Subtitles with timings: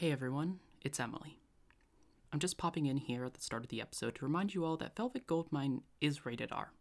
[0.00, 1.36] Hey everyone, it's Emily.
[2.32, 4.78] I'm just popping in here at the start of the episode to remind you all
[4.78, 6.72] that Velvet Goldmine is rated R.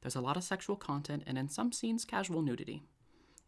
[0.00, 2.82] There's a lot of sexual content and in some scenes, casual nudity.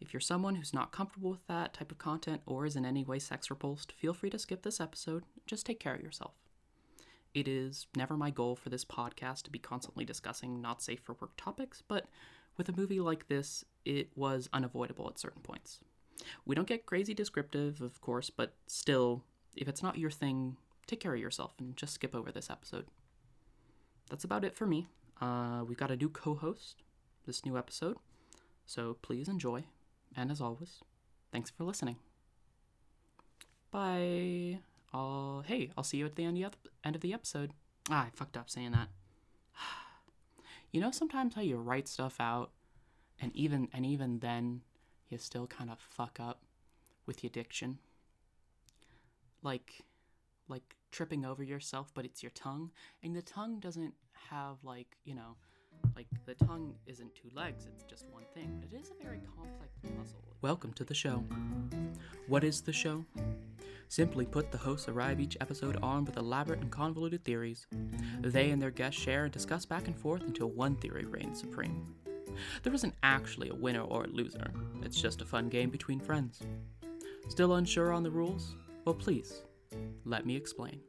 [0.01, 3.03] If you're someone who's not comfortable with that type of content or is in any
[3.03, 5.25] way sex repulsed, feel free to skip this episode.
[5.45, 6.35] Just take care of yourself.
[7.35, 11.17] It is never my goal for this podcast to be constantly discussing not safe for
[11.21, 12.07] work topics, but
[12.57, 15.81] with a movie like this, it was unavoidable at certain points.
[16.45, 19.23] We don't get crazy descriptive, of course, but still,
[19.57, 20.57] if it's not your thing,
[20.87, 22.87] take care of yourself and just skip over this episode.
[24.11, 24.89] That's about it for me.
[25.21, 26.83] Uh, we've got a new co host
[27.27, 27.97] this new episode,
[28.67, 29.65] so please enjoy.
[30.17, 30.81] And as always,
[31.33, 31.97] thanks for listening.
[33.71, 34.61] Bye.
[34.93, 36.45] I'll, hey, I'll see you at the end
[36.95, 37.53] of the, episode.
[37.91, 38.89] Ah, I fucked up saying that.
[40.71, 42.51] You know sometimes how you write stuff out
[43.21, 44.63] and even and even then
[45.09, 46.43] you still kind of fuck up
[47.07, 47.79] with the diction.
[49.43, 49.85] Like
[50.49, 52.71] like tripping over yourself, but it's your tongue,
[53.03, 53.95] and the tongue doesn't
[54.31, 55.37] have like, you know,
[55.97, 58.63] like the tongue isn't two legs, it's just one thing.
[58.63, 60.23] It is a very complex muscle.
[60.43, 61.25] Welcome to the show.
[62.29, 63.05] What is the show?
[63.89, 67.67] Simply put, the hosts arrive each episode armed with elaborate and convoluted theories.
[68.21, 71.95] They and their guests share and discuss back and forth until one theory reigns supreme.
[72.63, 74.51] There isn't actually a winner or a loser,
[74.83, 76.41] it's just a fun game between friends.
[77.29, 78.55] Still unsure on the rules?
[78.85, 79.43] Well, please,
[80.05, 80.81] let me explain.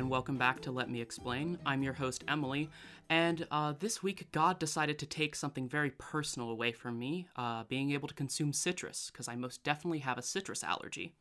[0.00, 1.58] And welcome back to Let Me Explain.
[1.66, 2.70] I'm your host, Emily,
[3.10, 7.64] and uh, this week God decided to take something very personal away from me uh,
[7.68, 11.12] being able to consume citrus, because I most definitely have a citrus allergy.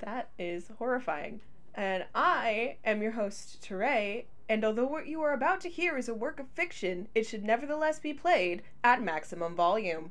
[0.00, 1.40] That is horrifying.
[1.74, 6.10] And I am your host, Teray, and although what you are about to hear is
[6.10, 10.10] a work of fiction, it should nevertheless be played at maximum volume.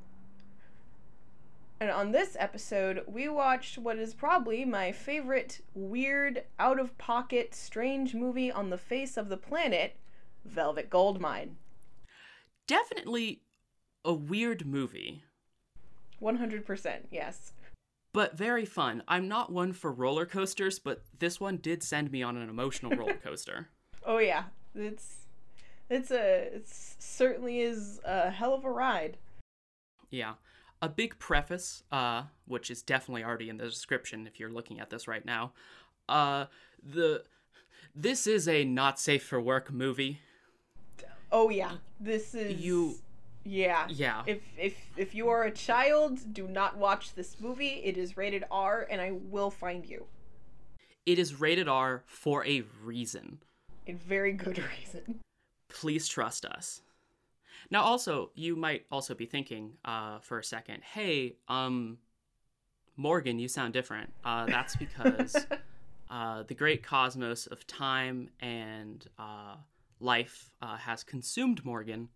[1.79, 7.53] And on this episode, we watched what is probably my favorite weird, out of pocket,
[7.53, 9.95] strange movie on the face of the planet
[10.43, 11.57] Velvet Goldmine.
[12.67, 13.41] Definitely
[14.03, 15.23] a weird movie,
[16.21, 17.53] 100%, yes.
[18.11, 19.03] but very fun.
[19.07, 22.95] I'm not one for roller coasters, but this one did send me on an emotional
[22.97, 23.69] roller coaster.
[24.05, 24.45] Oh, yeah.
[24.73, 25.17] It's.
[25.89, 26.55] It's a.
[26.55, 29.17] It certainly is a hell of a ride.
[30.09, 30.33] Yeah.
[30.81, 34.89] A big preface, uh, which is definitely already in the description if you're looking at
[34.89, 35.53] this right now.
[36.07, 36.45] Uh,
[36.83, 37.23] the
[37.95, 40.19] this is a not safe for work movie.
[41.31, 42.95] Oh yeah, this is You-
[43.43, 43.87] Yeah.
[43.89, 44.23] Yeah.
[44.27, 47.81] If if if you are a child, do not watch this movie.
[47.83, 50.05] It is rated R, and I will find you.
[51.05, 53.39] It is rated R for a reason.
[53.87, 55.21] A very good reason.
[55.69, 56.81] Please trust us.
[57.69, 61.97] Now, also, you might also be thinking uh, for a second, hey, um,
[62.95, 64.11] Morgan, you sound different.
[64.23, 65.35] Uh, that's because
[66.09, 69.55] uh, the great cosmos of time and uh,
[69.99, 72.09] life uh, has consumed Morgan,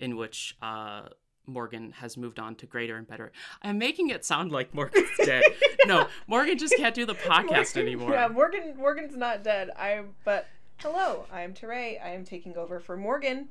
[0.00, 1.02] in which uh,
[1.46, 3.32] Morgan has moved on to greater and better.
[3.62, 5.42] I'm making it sound like Morgan's dead.
[5.86, 8.12] no, Morgan just can't do the podcast Morgan- anymore.
[8.12, 9.70] Yeah, Morgan Morgan's not dead.
[9.76, 10.46] I but
[10.78, 12.02] hello, I am Teray.
[12.04, 13.48] I am taking over for Morgan.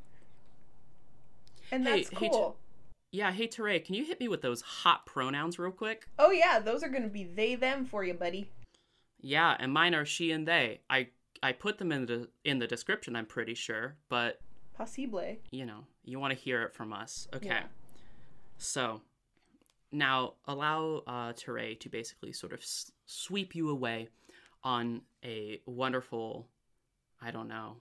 [1.71, 2.57] And Hey, that's hey, cool.
[3.11, 6.07] Yeah, hey Teray, can you hit me with those hot pronouns real quick?
[6.19, 8.49] oh yeah, those are gonna be they them for you, buddy.
[9.19, 10.81] Yeah, and mine are she and they.
[10.89, 11.07] I
[11.41, 14.39] I put them in the in the description, I'm pretty sure, but
[14.75, 15.35] Possible.
[15.51, 17.27] you know, you want to hear it from us.
[17.33, 17.47] Okay.
[17.47, 17.63] Yeah.
[18.59, 19.01] So,
[19.91, 24.09] now allow uh Teray to basically sort of s- sweep you away
[24.63, 26.47] on a wonderful
[27.21, 27.77] I don't know,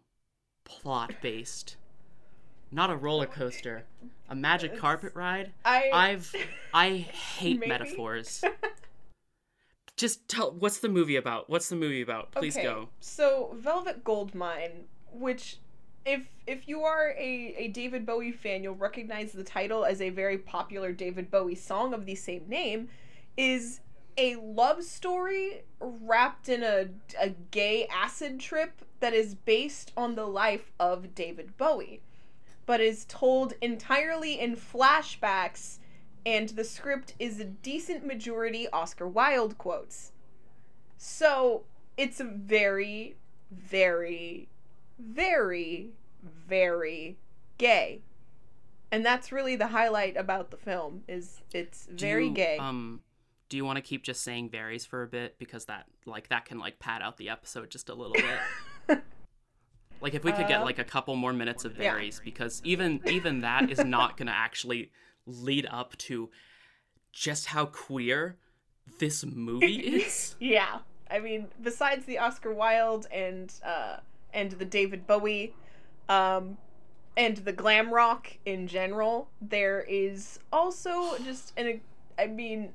[0.65, 1.77] plot-based
[2.71, 3.85] not a roller coaster,
[4.29, 5.53] a magic It's- carpet ride.
[5.65, 6.35] I I've
[6.75, 7.69] I hate Maybe.
[7.69, 8.43] metaphors.
[9.97, 11.49] Just tell what's the movie about?
[11.49, 12.33] What's the movie about?
[12.33, 12.89] Please okay, go.
[13.01, 15.59] So Velvet Goldmine, which
[16.05, 20.11] if if you are a, a David Bowie fan, you'll recognize the title as a
[20.11, 22.89] very popular David Bowie song of the same name,
[23.39, 23.81] is
[24.19, 26.89] a love story wrapped in a,
[27.21, 32.01] a gay acid trip that is based on the life of David Bowie,
[32.67, 35.79] but is told entirely in flashbacks,
[36.25, 40.13] and the script is a decent majority Oscar Wilde quotes.
[40.97, 41.65] So
[41.97, 43.17] it's a very,
[43.51, 44.49] very,
[44.99, 45.93] very,
[46.23, 47.17] very
[47.59, 48.03] gay.
[48.93, 52.57] and that's really the highlight about the film is it's very you, gay.
[52.59, 53.01] Um,
[53.49, 56.45] do you want to keep just saying varies for a bit because that like that
[56.45, 58.17] can like pad out the episode just a little
[58.89, 59.03] bit.
[60.01, 62.01] like if we could get Uh, like a couple more minutes of yeah.
[62.25, 64.91] because even even that is not gonna actually
[65.27, 66.31] lead up to
[67.13, 68.37] just how queer
[68.99, 70.37] this movie is.
[70.39, 70.79] Yeah,
[71.11, 73.99] I mean, besides the Oscar Wilde and uh,
[74.33, 75.55] and the David Bowie,
[76.09, 76.59] um,
[77.17, 81.81] and the glam rock in general, there is also just an.
[82.19, 82.73] I mean,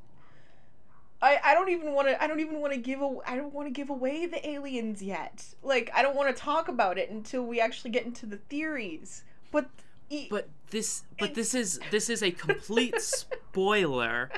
[1.22, 2.22] I I don't even want to.
[2.24, 3.02] I don't even want to give.
[3.02, 5.46] A, I don't want to give away the aliens yet.
[5.62, 9.24] Like I don't want to talk about it until we actually get into the theories.
[9.52, 9.70] But.
[10.10, 14.30] e- But this but this is this is a complete spoiler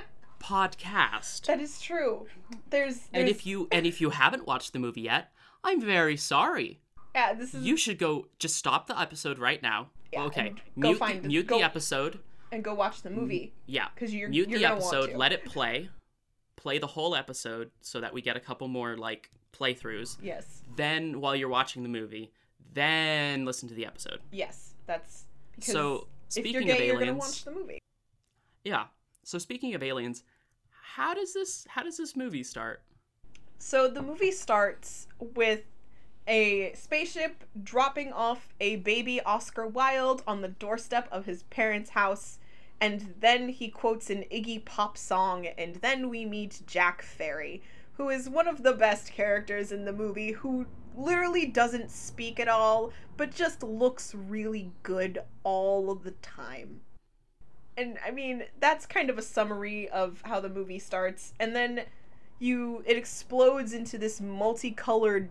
[0.41, 1.45] podcast.
[1.45, 2.27] that is true.
[2.69, 5.31] There's, And if you and if you haven't watched the movie yet,
[5.63, 6.79] I'm very sorry.
[7.15, 9.89] yeah, this is You should go just stop the episode right now.
[10.12, 10.53] Yeah, okay.
[10.79, 12.19] go Mute find the, mute go- the episode.
[12.51, 13.88] and go watch the movie Yeah.
[13.95, 15.89] because you're Mute you're the episode, let it play.
[16.63, 20.18] Play the whole episode so that we get a couple more like playthroughs.
[20.24, 20.62] Yes.
[20.77, 22.31] Then while you're watching the movie,
[22.74, 24.19] then listen to the episode.
[24.31, 25.25] Yes, that's
[25.56, 27.80] because So, you're speaking gay, of you're aliens- watch the movie.
[28.63, 28.86] Yeah.
[29.25, 30.24] So speaking of aliens,
[30.95, 32.81] how does this how does this movie start?
[33.60, 35.63] So the movie starts with
[36.27, 42.39] a spaceship dropping off a baby Oscar Wilde on the doorstep of his parents' house,
[42.83, 47.62] and then he quotes an Iggy Pop song, and then we meet Jack Fairy,
[47.94, 52.50] who is one of the best characters in the movie, who literally doesn't speak at
[52.50, 56.81] all, but just looks really good all of the time.
[57.77, 61.83] And I mean, that's kind of a summary of how the movie starts, and then
[62.38, 65.29] you it explodes into this multicolored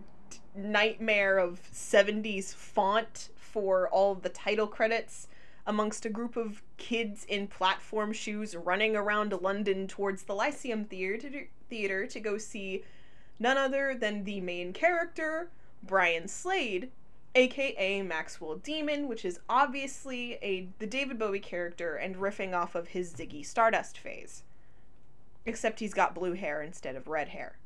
[0.55, 5.27] nightmare of 70s font for all the title credits
[5.65, 11.47] amongst a group of kids in platform shoes running around London towards the Lyceum Theater
[11.69, 12.83] theater to go see
[13.39, 15.49] none other than the main character
[15.81, 16.91] Brian Slade
[17.35, 22.89] aka Maxwell Demon which is obviously a the David Bowie character and riffing off of
[22.89, 24.43] his Ziggy Stardust phase
[25.45, 27.57] except he's got blue hair instead of red hair.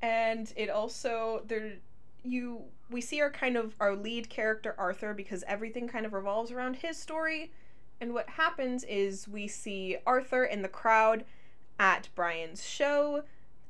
[0.00, 1.74] And it also there
[2.24, 6.50] you we see our kind of our lead character Arthur because everything kind of revolves
[6.50, 7.52] around his story.
[8.00, 11.24] And what happens is we see Arthur in the crowd
[11.78, 13.22] at Brian's show,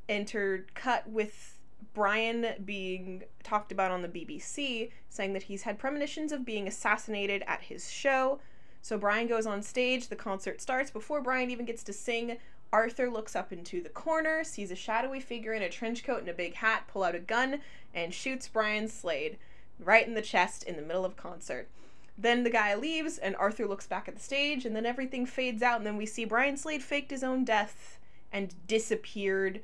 [0.09, 1.59] intercut with
[1.93, 7.45] Brian being talked about on the BBC, saying that he's had premonitions of being assassinated
[7.47, 8.41] at his show.
[8.83, 10.91] So Brian goes on stage, the concert starts.
[10.91, 12.37] Before Brian even gets to sing,
[12.75, 16.29] Arthur looks up into the corner, sees a shadowy figure in a trench coat and
[16.29, 17.61] a big hat pull out a gun,
[17.95, 19.39] and shoots Brian Slade
[19.79, 21.69] right in the chest in the middle of concert.
[22.19, 25.63] Then the guy leaves, and Arthur looks back at the stage, and then everything fades
[25.63, 28.01] out, and then we see Brian Slade faked his own death
[28.33, 29.63] and disappeared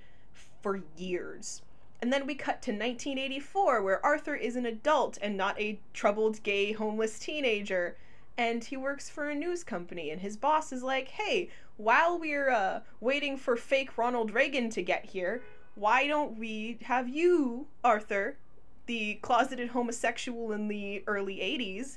[0.62, 1.62] for years.
[2.01, 6.45] And then we cut to 1984, where Arthur is an adult and not a troubled,
[6.45, 7.97] gay, homeless teenager.
[8.39, 12.50] And he works for a news company, and his boss is like, hey, while we're
[12.50, 15.43] uh, waiting for fake Ronald Reagan to get here,
[15.75, 18.37] why don't we have you, Arthur,
[18.85, 21.97] the closeted homosexual in the early 80s,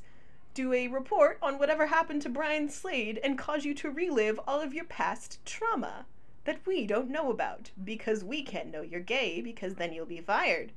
[0.54, 4.62] do a report on whatever happened to Brian Slade and cause you to relive all
[4.62, 6.06] of your past trauma
[6.46, 10.22] that we don't know about because we can't know you're gay because then you'll be
[10.22, 10.72] fired.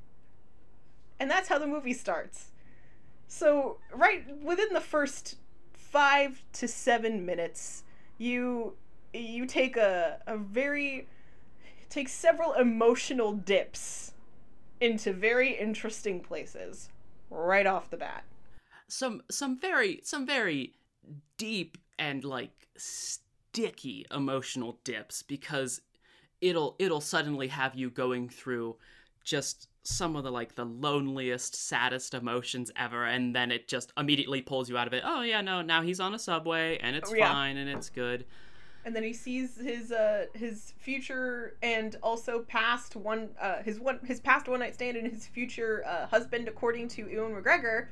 [1.19, 2.51] And that's how the movie starts.
[3.27, 5.35] So, right within the first
[5.73, 7.83] 5 to 7 minutes,
[8.17, 8.73] you
[9.19, 11.07] you take a a very
[11.89, 14.13] take several emotional dips
[14.79, 16.89] into very interesting places
[17.29, 18.23] right off the bat.
[18.87, 20.73] Some some very some very
[21.37, 25.81] deep and like sticky emotional dips because
[26.41, 28.75] it'll it'll suddenly have you going through
[29.23, 34.41] just some of the like the loneliest saddest emotions ever and then it just immediately
[34.41, 37.11] pulls you out of it oh yeah no now he's on a subway and it's
[37.11, 37.31] Oh, yeah.
[37.31, 38.25] fine and it's good
[38.85, 43.99] and then he sees his uh his future and also past one uh his one
[44.05, 47.87] his past one night stand and his future uh, husband according to Ewan McGregor,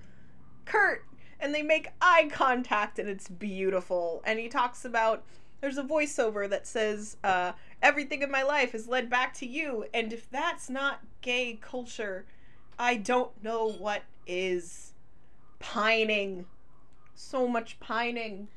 [0.66, 1.04] Kurt,
[1.40, 4.22] and they make eye contact and it's beautiful.
[4.26, 5.24] And he talks about
[5.62, 9.86] there's a voiceover that says uh everything in my life has led back to you
[9.94, 12.26] and if that's not gay culture,
[12.80, 14.94] I don't know what is.
[15.60, 16.46] Pining.
[17.16, 18.50] So much pining.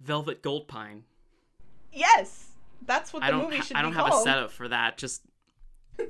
[0.00, 1.04] velvet gold pine
[1.92, 2.48] Yes,
[2.86, 4.26] that's what the movie ha- should i don't have called.
[4.26, 5.22] a setup for that just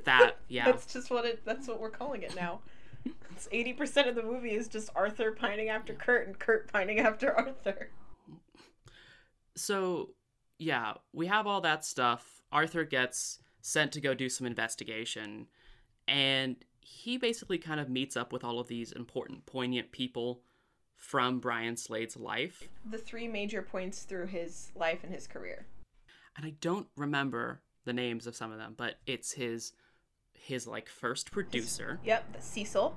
[0.05, 1.41] that yeah That's just what it.
[1.45, 2.61] That's what we're calling it now.
[3.35, 6.99] It's eighty percent of the movie is just Arthur pining after Kurt and Kurt pining
[6.99, 7.89] after Arthur.
[9.55, 10.09] so
[10.57, 12.41] yeah, we have all that stuff.
[12.51, 15.47] Arthur gets sent to go do some investigation,
[16.07, 20.41] and he basically kind of meets up with all of these important, poignant people
[20.95, 22.69] from Brian Slade's life.
[22.89, 25.65] The three major points through his life and his career.
[26.35, 29.73] And I don't remember the names of some of them, but it's his
[30.33, 31.99] his like first producer.
[32.03, 32.95] Yep, Cecil,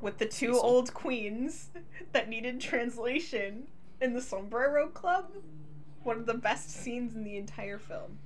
[0.00, 0.60] with the two Cecil.
[0.60, 1.70] old queens
[2.12, 3.68] that needed translation
[4.00, 5.32] in the Sombrero Club.
[6.02, 8.18] One of the best scenes in the entire film,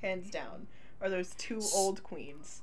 [0.00, 0.68] hands down,
[1.00, 2.62] are those two old queens.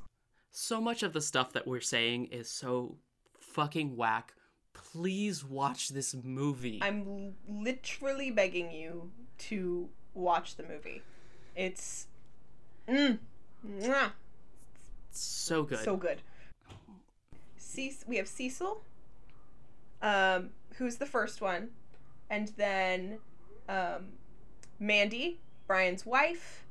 [0.52, 2.98] So much of the stuff that we're saying is so
[3.40, 4.34] fucking whack.
[4.74, 6.80] Please watch this movie.
[6.82, 11.02] I'm literally begging you to watch the movie.
[11.56, 12.08] It's
[12.88, 13.18] mm,
[13.68, 14.12] mwah,
[15.12, 15.80] so good.
[15.80, 16.22] so good.
[17.58, 18.82] Cec- we have Cecil,
[20.02, 21.70] um, who's the first one,
[22.30, 23.20] and then
[23.70, 24.10] um,
[24.80, 26.66] Mandy, Brian's wife,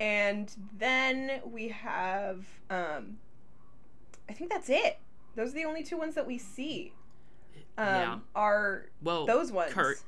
[0.00, 3.18] and then we have um,
[4.28, 4.98] I think that's it.
[5.36, 6.92] Those are the only two ones that we see.
[7.76, 8.18] Um, Yeah.
[8.34, 9.72] Are well, those ones?
[9.72, 10.00] Kurt.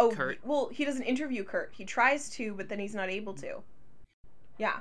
[0.00, 0.38] Oh, Kurt.
[0.44, 1.70] well, he doesn't interview Kurt.
[1.72, 3.62] He tries to, but then he's not able to.
[4.58, 4.80] Yeah,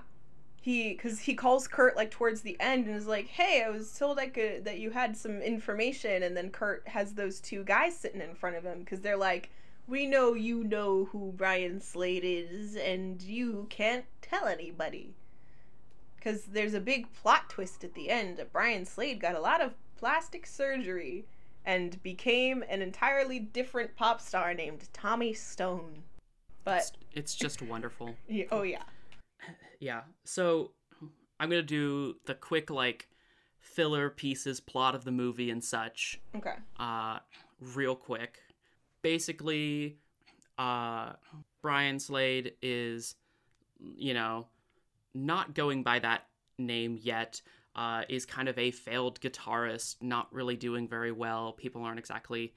[0.62, 3.98] he because he calls Kurt like towards the end and is like, "Hey, I was
[3.98, 7.96] told I could that you had some information," and then Kurt has those two guys
[7.98, 9.50] sitting in front of him because they're like,
[9.88, 15.16] "We know you know who Brian Slade is, and you can't tell anybody."
[16.18, 18.46] Because there's a big plot twist at the end.
[18.52, 21.26] Brian Slade got a lot of plastic surgery
[21.66, 26.04] and became an entirely different pop star named Tommy Stone.
[26.64, 28.16] But It's, it's just wonderful.
[28.52, 28.84] oh yeah,
[29.80, 30.02] Yeah.
[30.24, 30.72] So
[31.40, 33.08] I'm gonna do the quick like
[33.60, 36.20] filler pieces, plot of the movie and such.
[36.36, 37.20] okay, uh,
[37.60, 38.40] real quick.
[39.02, 39.98] Basically,
[40.58, 41.14] uh,
[41.62, 43.16] Brian Slade is,
[43.80, 44.48] you know,
[45.14, 46.26] not going by that
[46.58, 47.42] name yet.
[47.76, 51.54] Uh, is kind of a failed guitarist, not really doing very well.
[51.54, 52.54] People aren't exactly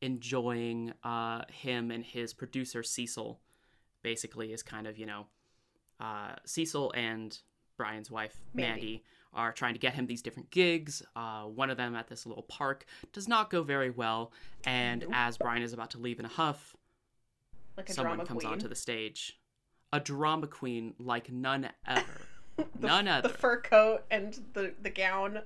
[0.00, 3.40] enjoying uh, him and his producer Cecil.
[4.02, 5.26] Basically, is kind of you know,
[6.00, 7.38] uh, Cecil and
[7.76, 8.70] Brian's wife Mandy.
[8.70, 9.04] Mandy
[9.34, 11.02] are trying to get him these different gigs.
[11.16, 14.32] Uh, one of them at this little park does not go very well,
[14.64, 16.76] and as Brian is about to leave in a huff,
[17.76, 18.52] like a someone comes queen.
[18.52, 19.38] onto the stage.
[19.92, 22.23] A drama queen like none ever.
[22.80, 23.28] the, none other.
[23.28, 25.40] The fur coat and the the gown.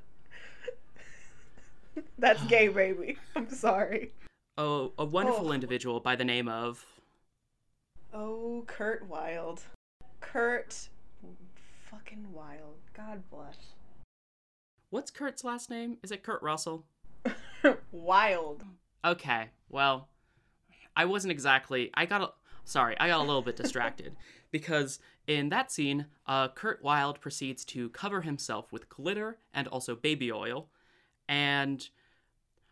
[2.18, 3.18] That's gay, baby.
[3.36, 4.12] I'm sorry.
[4.56, 5.52] Oh, a wonderful Oh.
[5.52, 6.84] individual by the name of
[8.12, 9.62] Oh, Kurt Wild.
[10.20, 10.88] Kurt
[11.90, 12.76] fucking Wild.
[12.96, 13.56] God bless.
[14.90, 15.98] what's Kurt's last name?
[16.02, 16.84] Is it Kurt Russell?
[17.92, 18.64] Wild.
[19.04, 20.08] Okay, well,
[20.96, 21.90] I wasn't exactly.
[21.94, 22.30] I got a.
[22.64, 24.16] Sorry, I got a little bit distracted
[24.50, 29.94] because in that scene, uh, Kurt Wild proceeds to cover himself with glitter and also
[29.94, 30.68] baby oil,
[31.28, 31.86] and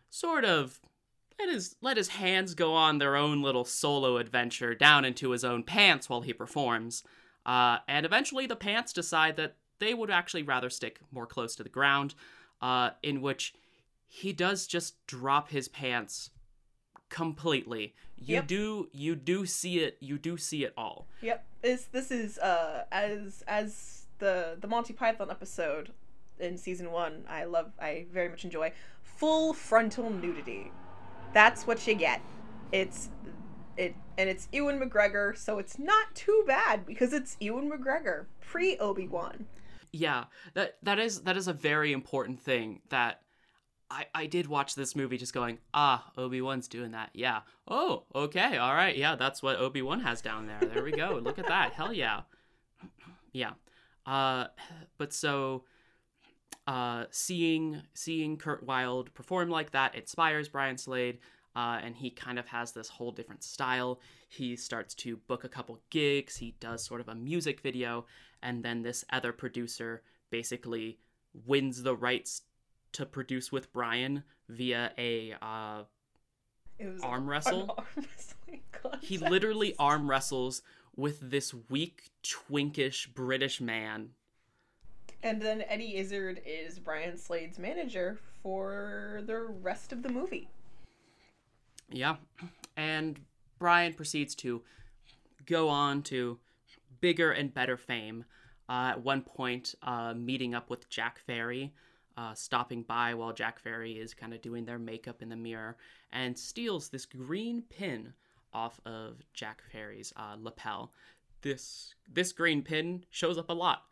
[0.09, 0.81] sort of
[1.39, 5.45] let his let his hands go on their own little solo adventure down into his
[5.45, 7.03] own pants while he performs.
[7.45, 11.63] Uh, and eventually, the pants decide that they would actually rather stick more close to
[11.63, 12.15] the ground,
[12.59, 13.53] uh, in which
[14.07, 16.31] he does just drop his pants
[17.09, 17.93] completely.
[18.17, 18.47] You Yep.
[18.47, 19.97] do you do see it.
[19.99, 21.07] You do see it all.
[21.21, 21.45] Yep.
[21.61, 25.91] This this is uh as as the the Monty Python episode
[26.39, 27.23] in season one.
[27.29, 27.71] I love.
[27.79, 30.71] I very much enjoy full frontal nudity.
[31.33, 32.21] That's what you get.
[32.71, 33.09] It's
[33.77, 38.77] it and it's Ewan McGregor, so it's not too bad because it's Ewan McGregor pre
[38.77, 39.45] Obi Wan.
[39.93, 43.21] Yeah, that that is that is a very important thing that
[43.89, 47.09] I I did watch this movie just going, ah, Obi-Wan's doing that.
[47.13, 47.41] Yeah.
[47.67, 48.57] Oh, okay.
[48.57, 48.95] All right.
[48.95, 50.59] Yeah, that's what Obi-Wan has down there.
[50.59, 51.19] There we go.
[51.23, 51.73] Look at that.
[51.73, 52.21] Hell yeah.
[53.31, 53.51] Yeah.
[54.05, 54.47] Uh
[54.97, 55.63] but so
[56.65, 61.19] uh seeing seeing Kurt Wild perform like that inspires Brian Slade.
[61.55, 63.99] Uh, and he kind of has this whole different style.
[64.29, 66.37] He starts to book a couple gigs.
[66.37, 68.05] He does sort of a music video,
[68.43, 70.99] and then this other producer basically
[71.47, 72.43] wins the rights
[72.93, 75.83] to produce with Brian via a uh,
[77.03, 77.77] arm wrestle.
[78.85, 80.61] arm He literally arm wrestles
[80.95, 84.09] with this weak, twinkish British man.
[85.23, 90.47] And then Eddie Izzard is Brian Slade's manager for the rest of the movie.
[91.89, 92.17] Yeah.
[92.75, 93.19] And
[93.59, 94.61] Brian proceeds to
[95.45, 96.39] go on to
[97.01, 98.25] bigger and better fame.
[98.69, 101.73] Uh, at one point, uh, meeting up with Jack Fairy,
[102.17, 105.77] uh, stopping by while Jack Fairy is kind of doing their makeup in the mirror,
[106.11, 108.13] and steals this green pin
[108.53, 110.91] off of Jack Fairy's uh, lapel.
[111.41, 113.83] This this green pin shows up a lot,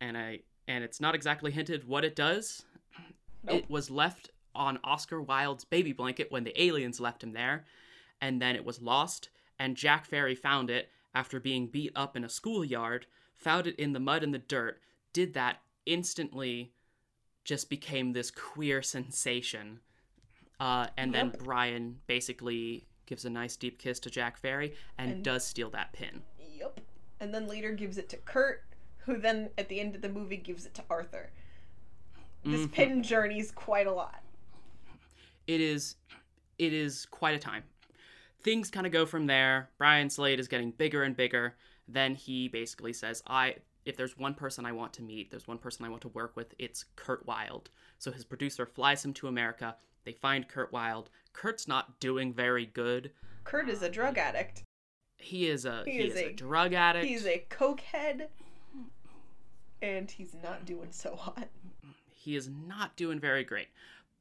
[0.00, 2.64] and I and it's not exactly hinted what it does.
[3.42, 3.62] Nope.
[3.62, 7.64] It was left on Oscar Wilde's baby blanket when the aliens left him there,
[8.20, 9.30] and then it was lost.
[9.58, 13.06] And Jack Fairy found it after being beat up in a schoolyard.
[13.34, 14.80] Found it in the mud and the dirt.
[15.12, 16.72] Did that instantly.
[17.44, 19.80] Just became this queer sensation.
[20.60, 25.24] Uh, and then Brian basically gives a nice deep kiss to Jack Fairy and, And-
[25.24, 26.22] does steal that pin.
[26.58, 26.80] Yep.
[27.20, 28.64] And then later gives it to Kurt,
[28.98, 31.30] who then at the end of the movie gives it to Arthur.
[32.44, 32.72] This Mhm.
[32.72, 34.20] pin journey's quite a lot.
[35.46, 35.96] it is
[36.58, 37.62] it is quite a time
[38.40, 41.54] things kind of go from there brian slade is getting bigger and bigger
[41.86, 45.58] then he basically says i if there's one person i want to meet there's one
[45.58, 49.28] person i want to work with it's kurt wild so his producer flies him to
[49.28, 53.10] america they find kurt wild kurt's not doing very good
[53.44, 54.62] Kurt is a drug addict.
[55.18, 58.28] he is a he, He is, is a, a- drug addict He's a cokehead.
[59.82, 61.48] And he's not doing so hot.
[62.10, 63.68] he is not doing very great.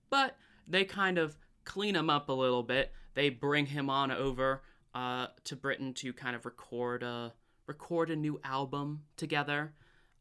[0.09, 0.35] But
[0.67, 2.91] they kind of clean him up a little bit.
[3.13, 4.61] They bring him on over
[4.93, 7.31] uh, to Britain to kind of record a
[7.67, 9.73] record a new album together.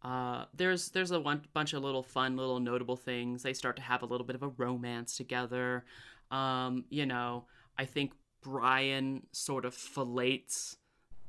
[0.03, 3.43] Uh, there's there's a one, bunch of little fun, little notable things.
[3.43, 5.85] They start to have a little bit of a romance together.
[6.31, 7.45] Um, you know,
[7.79, 10.77] I think Brian sort of fillets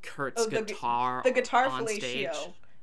[0.01, 1.21] Kurt's Oh, the guitar.
[1.23, 1.97] The guitar on fellatio.
[1.97, 2.29] stage.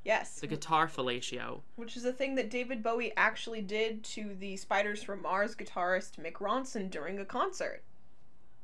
[0.05, 0.41] Yes.
[0.41, 1.61] The guitar fellatio.
[1.77, 6.13] which is a thing that David Bowie actually did to the Spiders from Mars guitarist
[6.19, 7.85] Mick Ronson during a concert.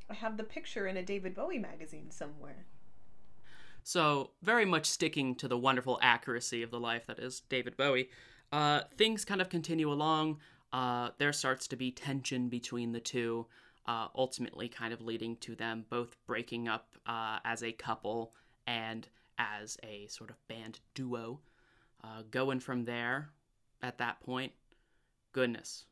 [0.09, 2.65] I have the picture in a David Bowie magazine somewhere.
[3.87, 8.11] So, very much sticking to the wonderful accuracy of the life that is David Bowie.
[8.51, 10.41] Uh, things kind of continue along.
[10.73, 13.47] Uh, there starts to be tension between the two,
[13.87, 18.35] uh, ultimately, kind of leading to them both breaking up uh, as a couple
[18.67, 19.07] and
[19.39, 21.39] as a sort of band duo.
[22.03, 23.31] Uh, going from there,
[23.85, 24.51] at that point,
[25.31, 25.85] goodness,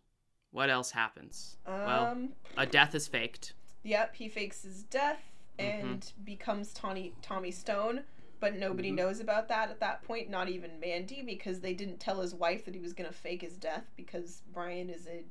[0.51, 1.59] what else happens?
[1.65, 3.53] well, Um, a death is faked.
[3.85, 5.21] yep, he fakes his death
[5.59, 8.05] and becomes Tawny, Tommy Stone,
[8.41, 8.97] but nobody Mhm.
[8.97, 12.65] knows about that at that point, not even Mandy, because they didn't tell his wife
[12.65, 15.25] that he was going to fake his death because Brian is a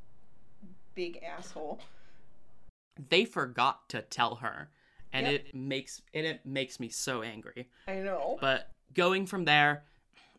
[0.95, 1.79] big asshole.
[3.09, 4.69] They forgot to tell her,
[5.11, 5.45] and Yep.
[5.47, 7.69] it makes and it makes me so angry.
[7.87, 8.37] I know.
[8.39, 9.83] But going from there,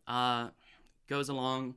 [0.06, 0.50] uh,
[1.08, 1.76] goes along.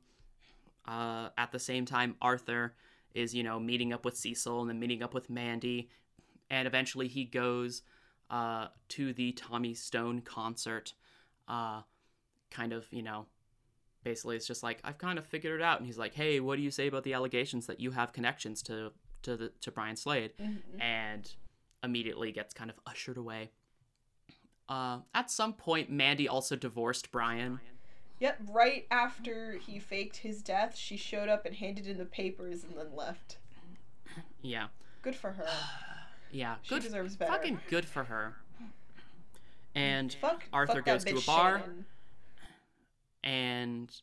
[0.86, 2.74] Uh, at the same time, Arthur
[3.14, 5.90] is you know meeting up with Cecil and then meeting up with Mandy,
[6.50, 7.82] and eventually he goes
[8.30, 10.94] uh, to the Tommy Stone concert.
[11.48, 11.82] Uh,
[12.52, 13.26] kind of you know,
[14.04, 16.58] basically it's just like I've kind of figured it out, and he's like, hey, what
[16.58, 18.92] do you say about the allegations that you have connections to
[19.24, 20.34] to the to Brian Slade?
[20.40, 20.82] Mhm.
[20.82, 21.32] and
[21.84, 23.52] immediately gets kind of ushered away.
[24.68, 27.60] Uh, at some point, Mandy also divorced Brian.
[28.20, 32.64] Yep, right after he faked his death, she showed up and handed in the papers
[32.64, 33.38] and then left.
[34.42, 34.68] Yeah,
[35.04, 35.48] Good for her.
[36.32, 37.32] yeah, She good, deserves better.
[37.32, 38.36] fucking good for her.
[39.76, 41.60] And Fuck, Arthur fuck goes to a bar.
[41.60, 41.86] Shannon.
[43.24, 44.02] and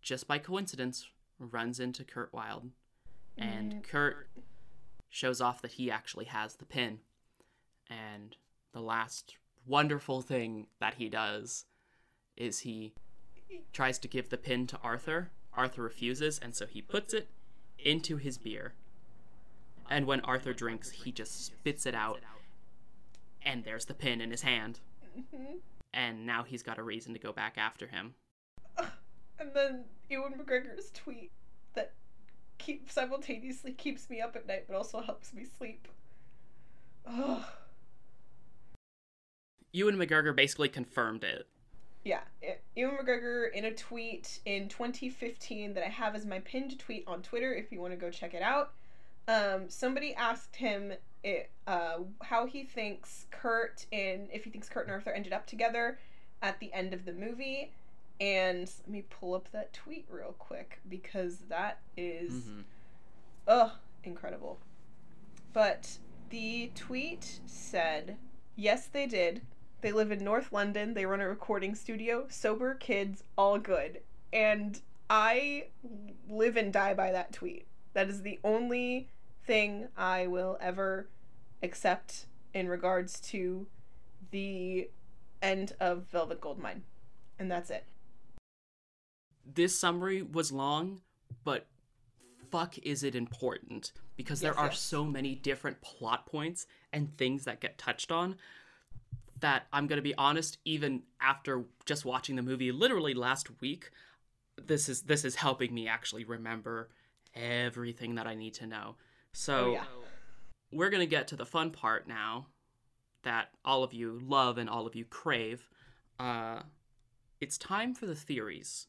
[0.00, 2.70] just by coincidence runs into Kurt Wild,
[3.36, 3.82] and Mm.
[3.84, 4.28] Kurt
[5.08, 7.00] shows off that he actually has the pin.
[7.88, 8.36] And
[8.72, 11.66] the last wonderful thing that he does
[12.36, 12.94] is he
[13.72, 15.30] tries to give the pin to Arthur.
[15.52, 17.28] Arthur refuses, and so he puts it
[17.78, 18.74] into his beer.
[19.90, 22.20] And when Arthur drinks, he just spits it out,
[23.42, 24.78] and there's the pin in his hand.
[25.18, 25.60] Mhm.
[25.92, 28.14] And now he's got a reason to go back after him.
[29.38, 31.32] And then Ewan McGregor's tweet
[31.74, 31.94] that
[32.58, 35.88] keep simultaneously keeps me up at night but also helps me sleep.
[37.06, 37.44] Ugh.
[39.72, 41.48] Ewan McGregor basically confirmed it.
[42.04, 42.22] Yeah,
[42.76, 47.22] Ewan McGregor in a tweet in 2015 that I have as my pinned tweet on
[47.22, 48.74] Twitter if you want to go check it out.
[49.30, 54.86] Um, somebody asked him it, uh, how he thinks Kurt and if he thinks Kurt
[54.86, 56.00] and Arthur ended up together
[56.42, 57.72] at the end of the movie.
[58.20, 62.64] And let me pull up that tweet real quick because that is Mhm.
[63.46, 63.70] Ugh,
[64.02, 64.58] incredible.
[65.52, 65.98] But
[66.30, 68.18] the tweet said,
[68.56, 69.42] Yes, they did.
[69.80, 70.94] They live in North London.
[70.94, 72.26] They run a recording studio.
[72.28, 74.02] Sober kids, all good.
[74.32, 75.68] And I
[76.28, 77.66] live and die by that tweet.
[77.92, 79.08] That is the only
[79.46, 81.08] thing I will ever
[81.62, 83.66] accept in regards to
[84.30, 84.90] the
[85.42, 86.82] end of Velvet Goldmine.
[87.38, 87.84] And that's it.
[89.44, 91.00] This summary was long,
[91.44, 91.66] but
[92.50, 93.92] fuck is it important?
[94.16, 94.80] Because there Yes, are yes.
[94.80, 98.36] so many different plot points and things that get touched on
[99.40, 103.90] that I'm going to be honest even after just watching the movie literally last week
[104.66, 106.90] this is this is helping me actually remember
[107.34, 108.96] everything that I need to know.
[109.32, 109.84] So Oh, yeah.
[110.72, 112.46] we're going to get to the fun part now
[113.22, 115.68] that all of you love and all of you crave.
[116.18, 116.62] Uh,
[117.40, 118.86] it's time for the theories.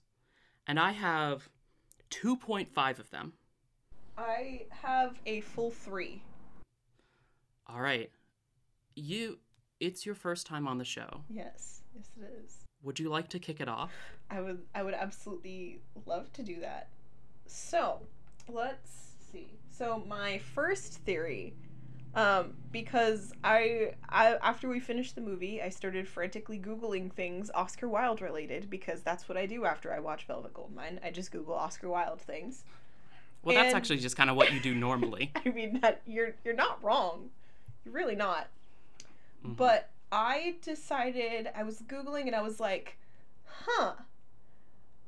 [0.68, 1.50] And I have
[2.10, 3.34] 2.5 of them.
[4.18, 6.22] I have a full three.
[7.68, 8.12] All right.
[8.96, 9.40] You
[9.80, 11.22] it's your first time on the show.
[11.28, 12.58] Yes, yes, it is.
[12.84, 13.92] Would you like to kick it off?
[14.30, 16.90] I would, I would absolutely love to do that.
[17.48, 18.02] So,
[18.48, 18.92] let's
[19.32, 19.58] see.
[19.72, 21.54] So my first theory,
[22.14, 27.88] um, because I, I after we finished the movie, I started frantically googling things Oscar
[27.88, 31.00] Wilde related because that's what I do after I watch Velvet Goldmine.
[31.04, 32.64] I just Google Oscar Wilde things.
[33.44, 35.32] Well, that's And- actually just kind of what you do normally.
[35.46, 37.30] I mean that you're you're not wrong.
[37.86, 38.48] You're really not.
[39.46, 39.56] Mhm.
[39.58, 42.98] But I decided I was googling and I was like,
[43.46, 43.94] "Huh."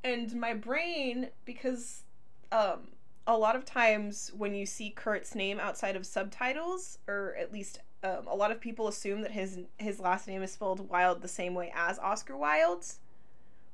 [0.03, 2.03] And my brain because
[2.51, 2.87] um
[3.25, 7.79] a lot of times when you see Kurt's name outside of subtitles or at least
[8.03, 11.27] um, a lot of people assume that his his last name is spelled Wild the
[11.27, 12.99] same way as Oscar Wilde's.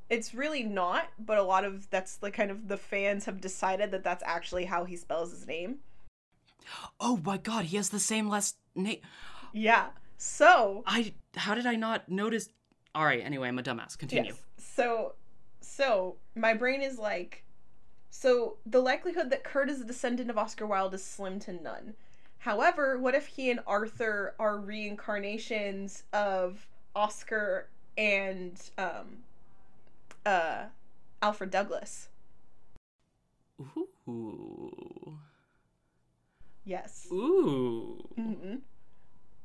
[0.09, 3.91] It's really not, but a lot of that's the kind of the fans have decided
[3.91, 5.79] that that's actually how he spells his name.
[6.99, 8.99] Oh my god, he has the same last name.
[9.51, 9.87] Yeah.
[10.17, 12.49] So I how did I not notice?
[12.95, 13.97] All right, anyway, I'm a dumbass.
[13.97, 14.31] Continue.
[14.31, 14.41] Yes.
[14.57, 15.13] So,
[15.61, 17.43] so my brain is like,
[18.19, 21.93] so the likelihood that Kurt is a descendant of Oscar Wilde is slim to none.
[22.39, 29.19] However, what if he and Arthur are reincarnations of Oscar and um,
[30.25, 30.63] uh,
[31.21, 32.09] Alfred Douglas?
[34.09, 35.17] Ooh.
[36.65, 37.07] Yes.
[37.13, 38.03] Ooh.
[38.19, 38.55] Mm-hmm.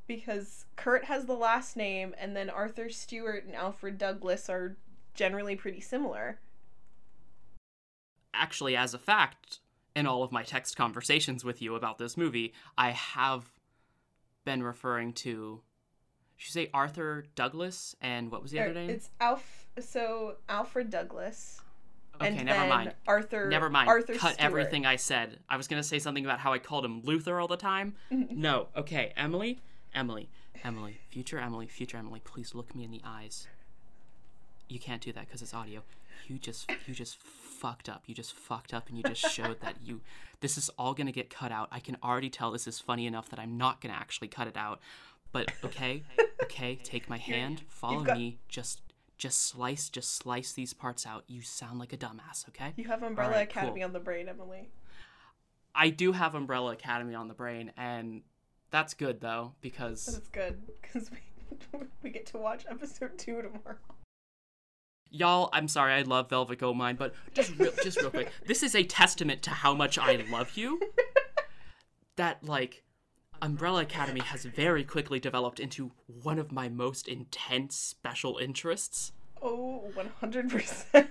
[0.05, 4.75] Because Kurt has the last name, and then Arthur Stuart and Alfred Douglas are
[5.13, 6.39] generally pretty similar.
[8.35, 9.59] Actually, as a fact,
[9.95, 13.51] in all of my text conversations with you about this movie, I have
[14.43, 15.61] been referring to.
[16.37, 18.89] Should you say Arthur Douglas and what was the Or other name?
[18.89, 19.67] It's Alf.
[19.79, 21.61] So Alfred Douglas.
[22.15, 22.93] Okay, and never mind.
[23.07, 23.49] Arthur.
[23.49, 23.89] Never mind.
[23.89, 24.45] Arthur Cut Stuart.
[24.45, 25.39] everything I said.
[25.49, 27.95] I was gonna say something about how I called him Luther all the time.
[28.11, 28.39] Mm-hmm.
[28.39, 28.67] no.
[28.75, 29.59] Okay, Emily,
[29.93, 30.29] Emily,
[30.63, 32.21] Emily, future Emily, future Emily.
[32.23, 33.47] Please look me in the eyes.
[34.67, 35.83] You can't do that because it's audio.
[36.27, 37.17] You just, you just
[37.55, 38.03] fucked up.
[38.07, 40.01] You just fucked up, and you just showed that you.
[40.41, 41.69] This is all gonna get cut out.
[41.71, 44.57] I can already tell this is funny enough that I'm not gonna actually cut it
[44.57, 44.79] out.
[45.31, 46.03] But okay,
[46.43, 48.37] okay, take my hand, follow got- me.
[48.49, 48.81] Just,
[49.17, 51.23] just slice, just slice these parts out.
[51.27, 52.47] You sound like a dumbass.
[52.49, 52.73] Okay.
[52.75, 53.85] You have Umbrella Alright, Academy cool.
[53.85, 54.69] on the brain, Emily.
[55.73, 58.21] I do have Umbrella Academy on the brain, and
[58.71, 63.77] that's good though because That's good because we we get to watch episode two tomorrow.
[65.15, 65.49] Y'all.
[65.53, 68.83] I'm sorry, I love Velvet Goldmine, but just real, just real quick, this is a
[68.83, 70.79] testament to how much I love you.
[72.17, 72.83] That like
[73.41, 79.11] Umbrella Academy has very quickly developed into one of my most intense special interests.
[79.41, 81.09] Oh, Oh, one hundred percent.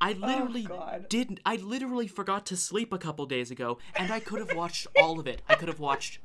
[0.00, 1.08] I literally oh, God.
[1.08, 1.40] didn't.
[1.44, 5.18] I literally forgot to sleep a couple days ago, and I could have watched all
[5.18, 5.42] of it.
[5.48, 6.18] I could have watched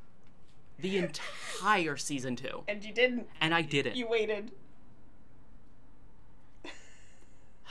[0.79, 3.27] the entire season two, And you didn't.
[3.39, 3.95] and I didn't.
[3.95, 4.51] You waited.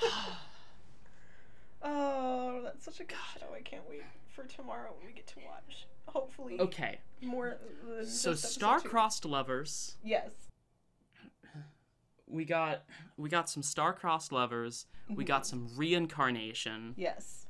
[1.82, 3.46] oh, that's such a good show.
[3.54, 5.86] I can't wait for tomorrow when we get to watch.
[6.06, 7.56] Hopefully, Okay, more.
[7.88, 8.52] Than so just episode two.
[8.52, 9.96] star-crossed lovers.
[10.04, 10.30] Yes.
[12.26, 12.84] We got
[13.16, 14.86] we got some star-crossed lovers.
[15.08, 17.46] We got some reincarnation, Yes.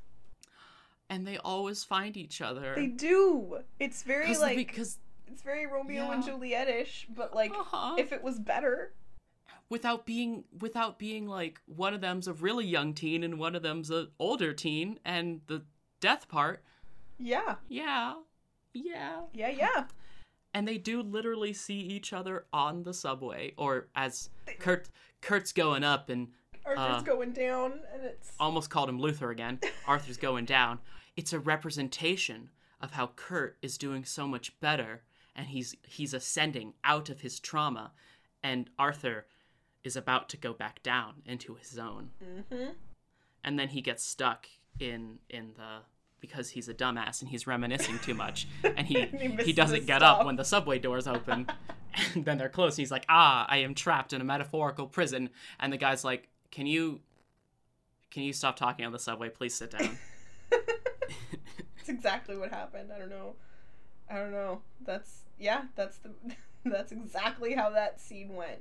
[1.09, 2.73] and they always find each other.
[2.75, 3.59] They do.
[3.79, 6.31] It's very like because it's very Romeo and Yeah.
[6.31, 7.95] Juliet-ish, but like uh-huh.
[7.99, 8.93] if it was better.
[9.71, 13.63] Without being without being like one of them's a really young teen and one of
[13.63, 15.63] them's an older teen, and the
[16.01, 16.61] death part,
[17.17, 17.55] Yeah.
[17.69, 18.15] yeah,
[18.73, 19.21] yeah.
[19.33, 19.85] Yeah, yeah.
[20.53, 24.29] and they do literally see each other on the subway or as
[24.59, 24.89] kurt
[25.21, 26.27] kurt's going up and
[26.65, 30.79] Arthur's Uh, going down and it's almost called him luther again arthur's going down
[31.15, 32.49] it's a representation
[32.81, 35.03] of how kurt is doing so much better
[35.35, 37.93] and he's he's ascending out of his trauma
[38.43, 39.25] and arthur
[39.83, 42.75] is about to go back down into his zone Mhm.
[43.43, 44.47] and then he gets stuck
[44.79, 45.79] in in the
[46.19, 50.03] because he's a dumbass and he's reminiscing too much and he He he, doesn't get
[50.03, 51.47] up when the subway doors open
[52.13, 55.29] and then they're closed and he's like ah i am trapped in a metaphorical prison
[55.59, 57.01] and the guy's like can you
[58.11, 59.97] can you stop talking on the subway please sit down
[61.77, 62.91] That's exactly what happened.
[62.95, 63.33] I don't know.
[64.09, 64.61] I don't know.
[64.85, 65.63] That's yeah.
[65.75, 66.11] That's the.
[66.65, 68.59] that's exactly how that scene went.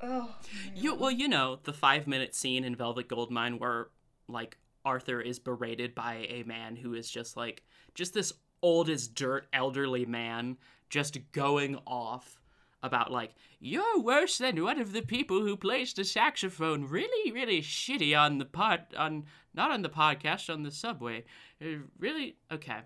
[0.00, 0.34] Oh.
[0.74, 3.88] You well, you know the five minute scene in Velvet Goldmine where
[4.28, 7.62] like Arthur is berated by a man who is just like
[7.94, 8.32] just this
[8.62, 10.56] old as dirt elderly man
[10.88, 12.40] just going off
[12.82, 17.60] about like you're worse than one of the people who plays the saxophone really really
[17.60, 21.24] shitty on the pod on not on the podcast on the subway
[21.60, 22.80] Uh, really okay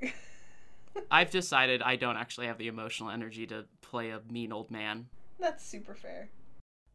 [1.10, 5.06] i've decided i don't actually have the emotional energy to play a mean old man
[5.38, 6.30] That's super fair.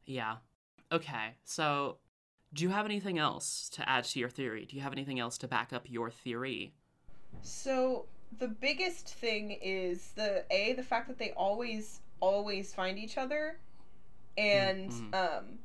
[0.06, 0.38] Yeah.
[0.92, 1.98] Okay so
[2.54, 4.66] do you have anything else to add to your theory?
[4.66, 6.74] Do you have anything else to back up your theory?
[7.42, 8.06] So
[8.40, 13.58] the biggest thing is the a the fact that they always always find each other,
[14.38, 15.14] and Mhm.
[15.14, 15.60] um,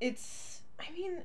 [0.00, 1.22] it's I mean,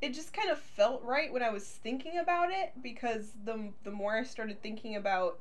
[0.00, 3.90] it just kind of felt right when I was thinking about it because the the
[3.90, 5.40] more I started thinking about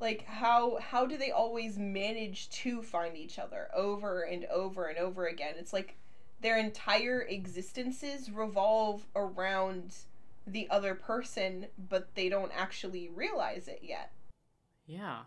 [0.00, 4.98] like how how do they always manage to find each other over and over and
[4.98, 5.54] over again?
[5.58, 5.96] It's like
[6.40, 9.94] their entire existences revolve around
[10.46, 14.12] the other person but they don't actually realize it yet.
[14.86, 15.20] Yeah.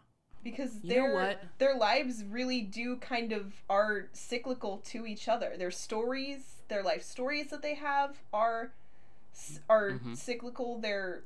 [0.44, 5.56] Because You their their lives really do kind of are cyclical to each other.
[5.58, 8.72] Their stories their life stories that they have are
[9.68, 10.16] are Mhm.
[10.16, 10.80] cyclical.
[10.80, 11.24] Their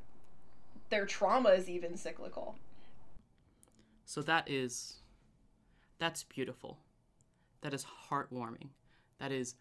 [0.90, 2.56] their trauma is even cyclical
[4.06, 4.98] So that is
[6.00, 6.80] that's beautiful.
[7.62, 8.70] That is heartwarming.
[9.20, 9.56] That is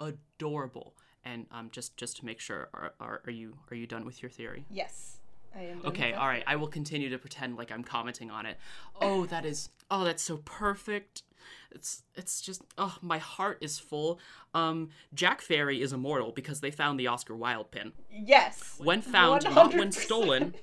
[0.00, 0.94] adorable.
[1.24, 4.22] And um just just to make sure are, are, are you are you done with
[4.22, 4.64] your theory?
[4.70, 5.16] yes
[5.54, 6.44] i am Okay, all right.
[6.46, 8.58] I will continue to pretend like I'm commenting on it.
[9.00, 11.22] Oh, that is oh, that's so perfect.
[11.70, 14.20] It's it's just oh, my heart is full.
[14.54, 17.92] Um Jack Fairy is immortal because they found the Oscar Wilde pin.
[18.10, 20.54] yes When found, not when stolen,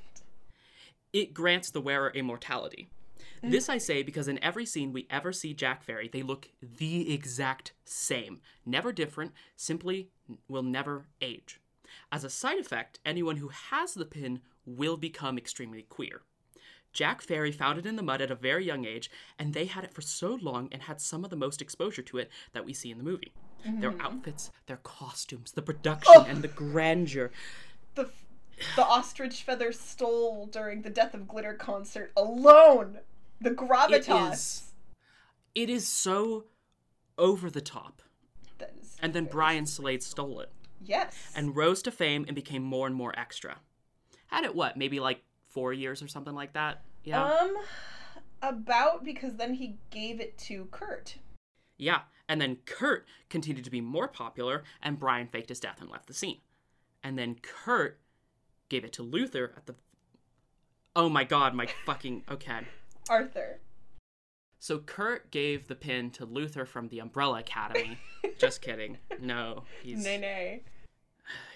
[1.11, 2.89] it grants the wearer immortality.
[3.37, 3.49] Mm-hmm.
[3.51, 7.13] This I say because in every scene we ever see Jack Fairy, they look the
[7.13, 8.41] exact same.
[8.65, 10.09] Never different, simply
[10.47, 11.59] will never age.
[12.11, 16.21] As a side effect, anyone who has the pin will become extremely queer.
[16.93, 19.83] Jack Fairy found it in the mud at a very young age, and they had
[19.83, 22.73] it for so long and had some of the most exposure to it that we
[22.73, 23.33] see in the movie.
[23.65, 24.01] Their mm-hmm.
[24.01, 26.25] outfits, their costumes, the production, oh!
[26.27, 27.31] and the grandeur.
[27.95, 28.09] the
[28.75, 32.99] the ostrich feather stole during the Death of Glitter concert alone.
[33.41, 34.33] The gravitas.
[34.33, 34.63] is.
[35.53, 36.45] It is so
[37.17, 38.01] over the top.
[38.57, 40.51] That is And then Brian Slade stole it
[40.83, 41.31] Yes.
[41.35, 43.57] and rose to fame and became more and more extra.
[44.27, 46.81] Had it what, maybe like four years or something like that?
[47.03, 47.23] Yeah.
[47.23, 47.55] um
[48.41, 51.15] about because then he gave it to Kurt.
[51.77, 52.01] yeah.
[52.27, 56.07] And then Kurt continued to be more popular and Brian faked his death and left
[56.07, 56.39] the scene.
[57.03, 57.99] And then Kurt
[58.69, 59.75] gave it to Luther at the.
[60.95, 62.23] Oh my god, my fucking.
[62.29, 62.59] Okay.
[63.09, 63.59] Arthur.
[64.59, 67.97] So Kurt gave the pin to Luther from the Umbrella Academy.
[68.39, 68.97] Just kidding.
[69.21, 70.63] No, he's Nay nay.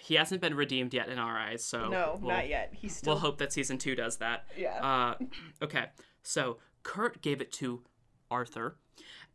[0.01, 1.63] he hasn't been redeemed yet in our eyes.
[1.63, 2.71] So no, we'll, not yet.
[2.73, 4.45] He's still We'll hope that season two does that.
[4.55, 4.75] yeah.
[4.85, 5.15] Uh,
[5.63, 5.85] okay,
[6.21, 7.81] so Kurt gave it to
[8.29, 8.75] Arthur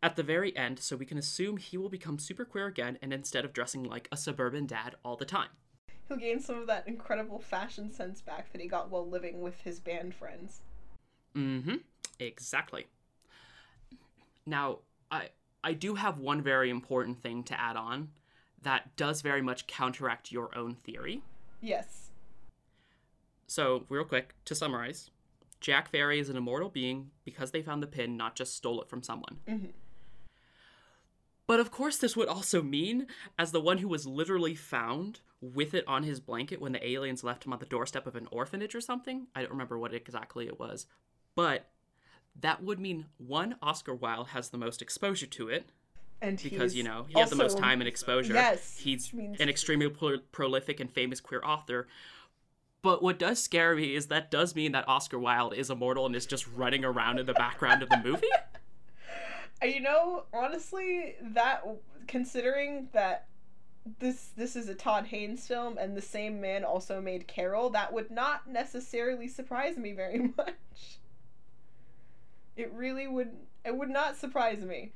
[0.01, 3.11] at the very end, so we can assume he will become super queer again, and
[3.11, 5.49] instead of dressing like a suburban dad all the time.
[6.07, 9.61] He'll gain some of that incredible fashion sense back that he got while living with
[9.61, 10.61] his band friends.
[11.35, 11.75] Mm-hmm.
[12.19, 12.85] Exactly.
[14.45, 14.79] Now,
[15.11, 15.29] I
[15.63, 18.09] I do have one very important thing to add on
[18.61, 21.23] that does very much counteract your own theory.
[21.61, 22.11] Yes.
[23.47, 25.09] So, real quick, to summarize,
[25.59, 28.89] Jack Fairy is an immortal being because they found the pin, not just stole it
[28.89, 29.39] from someone.
[29.47, 29.73] Mhm.
[31.47, 35.21] But of course, this would also mean, as the one who was literally found
[35.53, 38.27] with it on his blanket when the aliens left him on the doorstep of an
[38.31, 40.85] orphanage or something, I don't remember what exactly it was,
[41.35, 41.69] but
[42.39, 45.69] that would mean one, Oscar Wilde has the most exposure to it
[46.21, 48.33] And because, you know, he had the most time and exposure.
[48.33, 51.87] Yes, He's an extremely pro- prolific and famous queer author.
[52.81, 56.15] But what does scare me is that does mean that Oscar Wilde is immortal and
[56.15, 58.27] is just running around in the background of the movie.
[59.63, 61.63] You know, honestly, that
[62.07, 63.27] considering that
[63.99, 67.93] this this is a Todd Haynes film and the same man also made Carol, that
[67.93, 70.99] would not necessarily surprise me very much.
[72.55, 73.31] It really would
[73.63, 74.93] it would not surprise me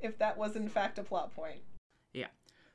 [0.00, 1.60] if that was in fact a plot point.
[2.12, 2.28] Yeah.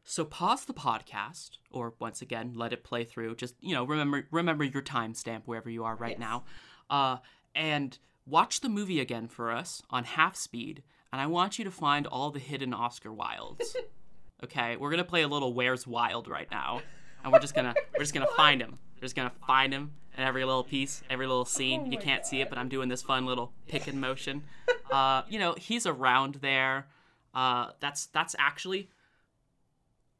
[0.03, 3.35] So pause the podcast, or once again, let it play through.
[3.35, 6.19] Just you know, remember remember your timestamp wherever you are right Yes.
[6.19, 6.43] now,
[6.89, 7.17] uh,
[7.53, 10.83] and watch the movie again for us on half speed.
[11.11, 13.75] And I want you to find all the hidden Oscar Wildes.
[14.43, 16.81] okay, we're gonna play a little Where's Wild right now,
[17.23, 18.77] and we're just gonna we're just gonna find him.
[18.95, 21.83] We're just gonna find him in every little piece, every little scene.
[21.85, 24.43] Oh you can't see it, but I'm doing this fun little picking motion.
[24.89, 26.87] Uh, you know, he's around there.
[27.33, 28.89] Uh, that's that's actually.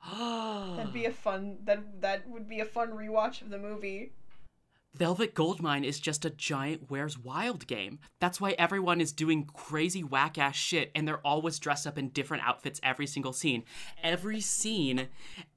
[0.12, 4.12] That'd be a fun that that would be a fun rewatch of the movie.
[4.98, 8.00] Velvet Goldmine is just a giant Where's Wild game.
[8.20, 12.10] That's why everyone is doing crazy whack ass shit and they're always dressed up in
[12.10, 13.64] different outfits every single scene.
[14.02, 15.10] Every scene,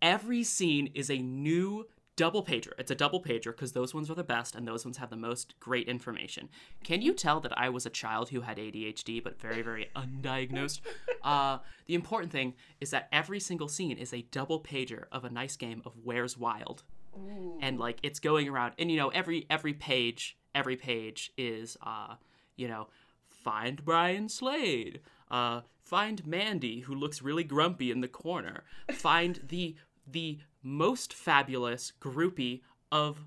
[0.03, 2.73] every scene is a new double pager.
[2.77, 5.17] It's a double pager because those ones are the best and those ones have the
[5.17, 6.51] most great information.
[6.85, 10.81] Can you tell that I was a child who had ADHD but very, very undiagnosed?
[11.23, 15.31] uh, the important thing is that every single scene is a double pager of a
[15.31, 16.83] nice game of Where's Wild
[17.17, 17.59] Ooh.
[17.61, 22.15] and like it's going around and you know every every page every page is uh
[22.57, 22.89] you know
[23.29, 29.77] find brian slade uh find mandy who looks really grumpy in the corner find the
[30.07, 32.61] the most fabulous groupie
[32.93, 33.27] of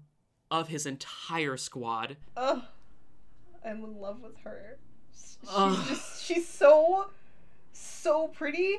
[0.52, 2.62] of his entire squad Ugh.
[3.66, 4.78] I'm in love with her.
[5.14, 5.86] She's Ugh.
[5.88, 7.10] just she's so
[7.72, 8.76] so pretty.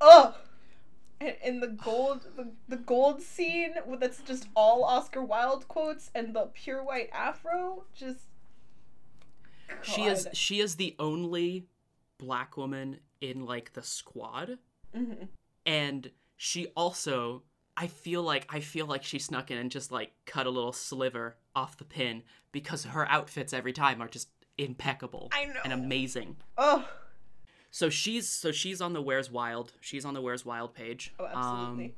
[0.00, 0.34] Ugh.
[1.20, 6.34] And, and the gold the, the gold scene that's just all Oscar Wilde quotes and
[6.34, 8.20] the pure white afro just
[9.82, 11.66] she is she is the only
[12.18, 14.58] black woman in like the squad
[14.96, 15.28] Mhm.
[15.66, 17.42] and she also
[17.76, 20.72] i feel like i feel like she snuck in and just like cut a little
[20.72, 25.60] sliver off the pin because her outfits every time are just impeccable I know.
[25.64, 26.84] and amazing Ugh.
[27.70, 31.26] So she's so she's on the where's wild she's on the where's wild page Oh,
[31.26, 31.84] absolutely.
[31.86, 31.92] um,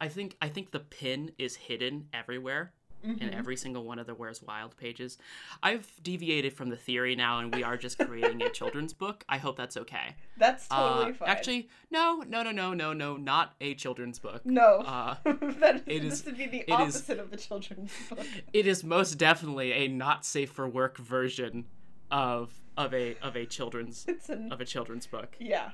[0.00, 3.34] i think i think the pin is hidden everywhere in Mhm.
[3.34, 5.16] every single one of the Where's Wild pages.
[5.62, 9.24] I've deviated from the theory now, and we are just creating a children's book.
[9.26, 10.16] I hope that's okay.
[10.36, 11.28] That's totally Uh, fine.
[11.30, 14.44] Actually, no, no, no, no, no, no, not a children's book.
[14.44, 14.80] no.
[14.80, 18.26] Uh, that it this would be the it is- opposite of the children's book.
[18.52, 21.64] it is most definitely a not safe for work version
[22.10, 25.36] of of a of a children's an of a children's book.
[25.38, 25.70] yeah.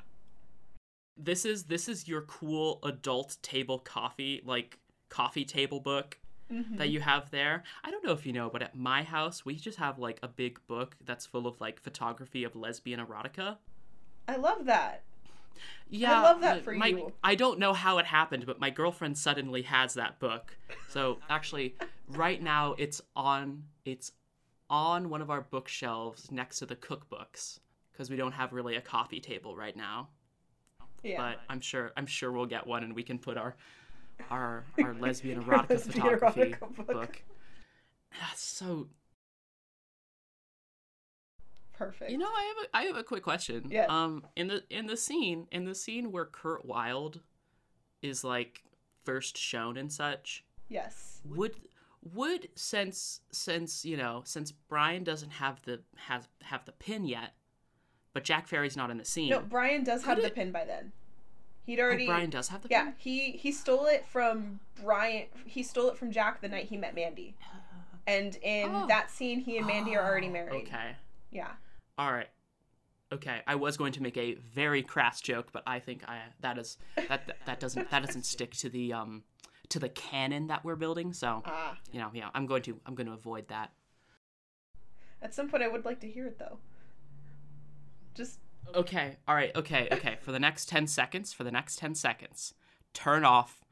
[1.17, 6.19] This is this is your cool adult table coffee like coffee table book
[6.53, 6.79] Mhm.
[6.79, 7.65] that you have there.
[7.83, 10.29] I don't know if you know, but at my house we just have like a
[10.29, 13.57] big book that's full of like photography of lesbian erotica.
[14.29, 15.03] I love that.
[15.89, 17.13] Yeah, I love that for my- you.
[17.25, 20.57] I don't know how it happened, but my girlfriend suddenly has that book.
[20.89, 21.75] So actually,
[22.09, 24.13] right now it's on it's
[24.69, 27.61] on one of our bookshelves next to the cookbooks
[27.93, 30.09] because we don't have really a coffee table right now.
[31.03, 31.19] Yeah.
[31.19, 33.57] But I'm sure I'm sure we'll get one and we can put our
[34.31, 36.87] our our lesbian erotica lesbian photography erotica book.
[36.87, 37.23] book.
[38.21, 38.89] That's so.
[41.73, 42.11] Perfect.
[42.11, 43.67] You know, I have a I have a quick question.
[43.71, 43.87] Yeah.
[43.89, 47.21] Um, in the in the scene in the scene where Kurt Wild
[48.03, 48.63] is like
[49.05, 51.21] first shown and such, yes.
[51.25, 51.55] would
[52.15, 57.35] would since since you know since Brian doesn't have the have have the pin yet,
[58.13, 59.31] but Jack Fairy's not in the scene.
[59.31, 60.93] No, Brian does have Could the pin by then.
[61.65, 62.95] He'd Oh, already Brian does have the Yeah, pin.
[62.99, 65.27] he he stole it from Brian.
[65.45, 67.35] He stole it from Jack the night he met Mandy.
[68.09, 68.87] And in Oh.
[68.87, 70.69] that scene, he and Mandy are already Oh, married.
[70.69, 70.95] Okay.
[71.33, 71.51] Yeah.
[71.99, 72.29] All right.
[73.13, 76.57] Okay, I was going to make a very crass joke, but I think I that
[76.57, 76.77] is
[77.09, 79.25] that that, that doesn't that doesn't stick to the um
[79.71, 81.13] to the canon that we're building.
[81.13, 81.77] So Ah.
[81.93, 83.73] you know, yeah, I'm going to I'm going to avoid that.
[85.23, 86.59] At some point, I would like to hear it though.
[88.15, 88.41] Just
[88.75, 90.17] Okay, all right, okay, okay.
[90.21, 92.55] For the next ten seconds, for the next ten seconds,
[92.95, 93.65] turn off,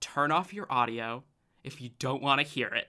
[0.00, 1.24] turn off your audio
[1.64, 2.88] if you don't want to hear it.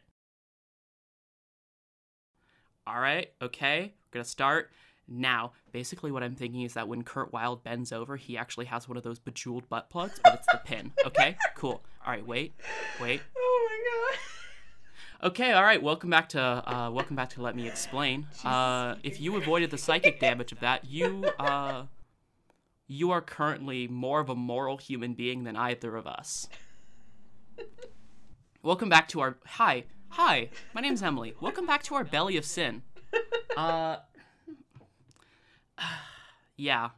[2.85, 4.71] All right, okay, we're gonna start
[5.07, 5.53] now.
[5.71, 8.97] Basically, what I'm thinking is that when Kurt Wild bends over, he actually has one
[8.97, 10.91] of those bejeweled butt plugs, but it's the pin.
[11.05, 11.83] Okay, cool.
[12.05, 12.53] All right, wait,
[13.01, 13.21] wait.
[13.37, 14.17] oh my
[15.21, 15.27] god.
[15.31, 15.81] Okay, all right.
[15.81, 18.27] Welcome back to uh, welcome back to Let Me Explain.
[18.45, 21.83] Uh, if you avoided the psychic damage of that, you uh,
[22.87, 26.49] you are currently more of a moral human being than either of us.
[28.61, 30.49] Welcome back to our hi hi.
[30.73, 31.35] My name's Emily.
[31.39, 32.81] Welcome back to our belly of sin.
[33.55, 33.97] Uh,
[36.57, 36.89] yeah.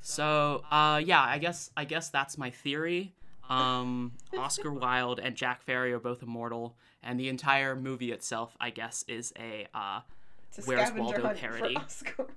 [0.00, 3.12] So uh, yeah, I guess I guess that's my theory.
[3.48, 8.70] Um, Oscar Wilde and Jack Fairy are both immortal, and the entire movie itself, I
[8.70, 10.00] guess, is a uh,
[10.56, 11.74] a Where's Waldo parody?
[11.74, 12.30] for Oscar Wilde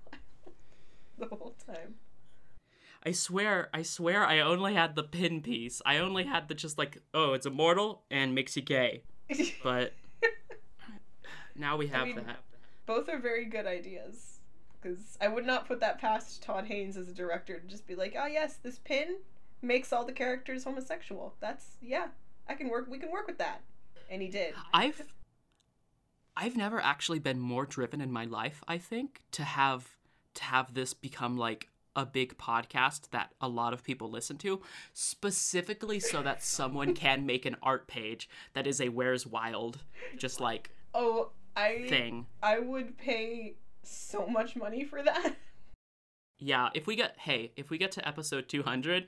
[1.17, 1.95] the whole time.
[3.05, 5.81] I swear, I swear, I only had the pin piece.
[5.85, 9.03] I only had the just like, oh, it's immortal and makes you gay.
[9.63, 9.93] But
[11.55, 12.39] now we have mean- that.
[12.85, 14.39] Both are very good ideas.
[14.81, 17.95] Because I would not put that past Todd Haynes as a director to just be
[17.95, 19.17] like, oh yes, this pin
[19.61, 21.35] makes all the characters homosexual.
[21.39, 22.07] That's yeah,
[22.47, 22.87] I can work.
[22.89, 23.61] We can work with that.
[24.09, 24.53] and he did.
[24.73, 25.01] I've
[26.35, 29.97] I've never actually been more driven in my life, I think, to have
[30.35, 34.61] to have this become like a big podcast that a lot of people listen to,
[34.93, 39.79] specifically so that someone can make an art page that is a Where's Wild
[40.15, 42.27] just like Oh, I thing.
[42.43, 45.35] I would pay so much money for that.
[46.39, 49.07] Yeah, if we get hey, if we get to episode 200,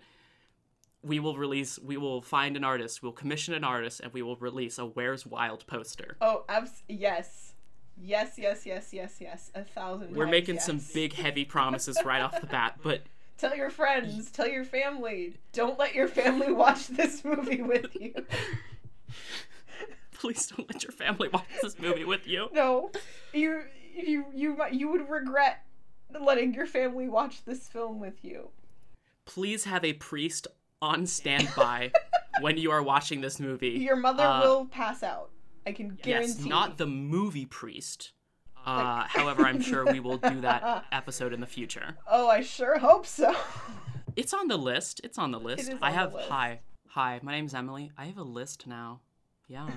[1.01, 4.35] we will release we will find an artist, we'll commission an artist and we will
[4.37, 6.17] release a Where's Wild poster.
[6.21, 7.53] Oh, abs- yes.
[8.01, 9.51] Yes, yes, yes, yes, yes.
[9.55, 13.03] A thousand We're times making some big heavy promises right off the bat, but
[13.37, 15.35] Tell your friends, tell your family.
[15.53, 18.13] Don't let your family watch this movie with you.
[20.19, 22.49] please don't let your family watch this movie with you.
[22.51, 22.91] No.
[23.33, 23.63] You
[23.95, 25.63] you you might you would regret
[26.19, 28.49] letting your family watch this film with you.
[29.25, 30.47] Please have a priest
[30.81, 31.91] on standby
[32.41, 33.69] when you are watching this movie.
[33.69, 35.29] Your mother Uh, will pass out.
[35.65, 36.29] I can guarantee.
[36.33, 38.13] Yes, not the movie priest.
[38.65, 41.97] Uh, however, I'm sure we will do that episode in the future.
[42.09, 43.35] Oh, I sure hope so.
[44.15, 45.01] It's on the list.
[45.03, 45.63] It's on the list.
[45.63, 46.29] is I on the have list.
[46.29, 46.59] hi.
[46.89, 47.91] Hi, my name's Emily.
[47.97, 49.01] I have a list now.
[49.47, 49.67] Yeah.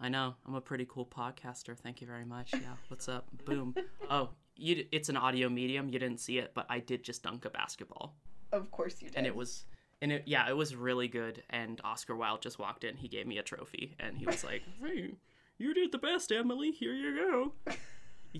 [0.00, 0.34] I know.
[0.46, 1.76] I'm a pretty cool podcaster.
[1.78, 2.50] Thank you very much.
[2.52, 2.74] Yeah.
[2.88, 3.26] What's up?
[3.44, 3.74] Boom.
[4.10, 5.88] Oh, you d- it's an audio medium.
[5.88, 8.14] You didn't see it, but I did just dunk a basketball.
[8.52, 9.16] Of course you did.
[9.18, 9.64] And it was
[10.00, 12.96] and it yeah, it was really good and Oscar Wilde just walked in.
[12.96, 15.14] He gave me a trophy and he was like, "Hey,
[15.58, 16.70] you did the best, Emily.
[16.70, 17.74] Here you go."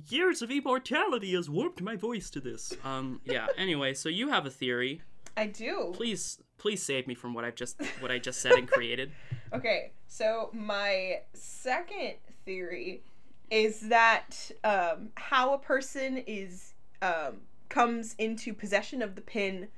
[0.09, 2.73] Years of immortality has warped my voice to this.
[2.83, 3.47] Um, yeah.
[3.59, 5.03] Anyway, so you have a theory
[5.37, 5.93] I do.
[5.95, 9.11] please please save me from what i've just what i just said and created
[9.55, 13.03] Okay, so my second theory
[13.51, 19.69] is that um, how a person is um, comes into possession of the pin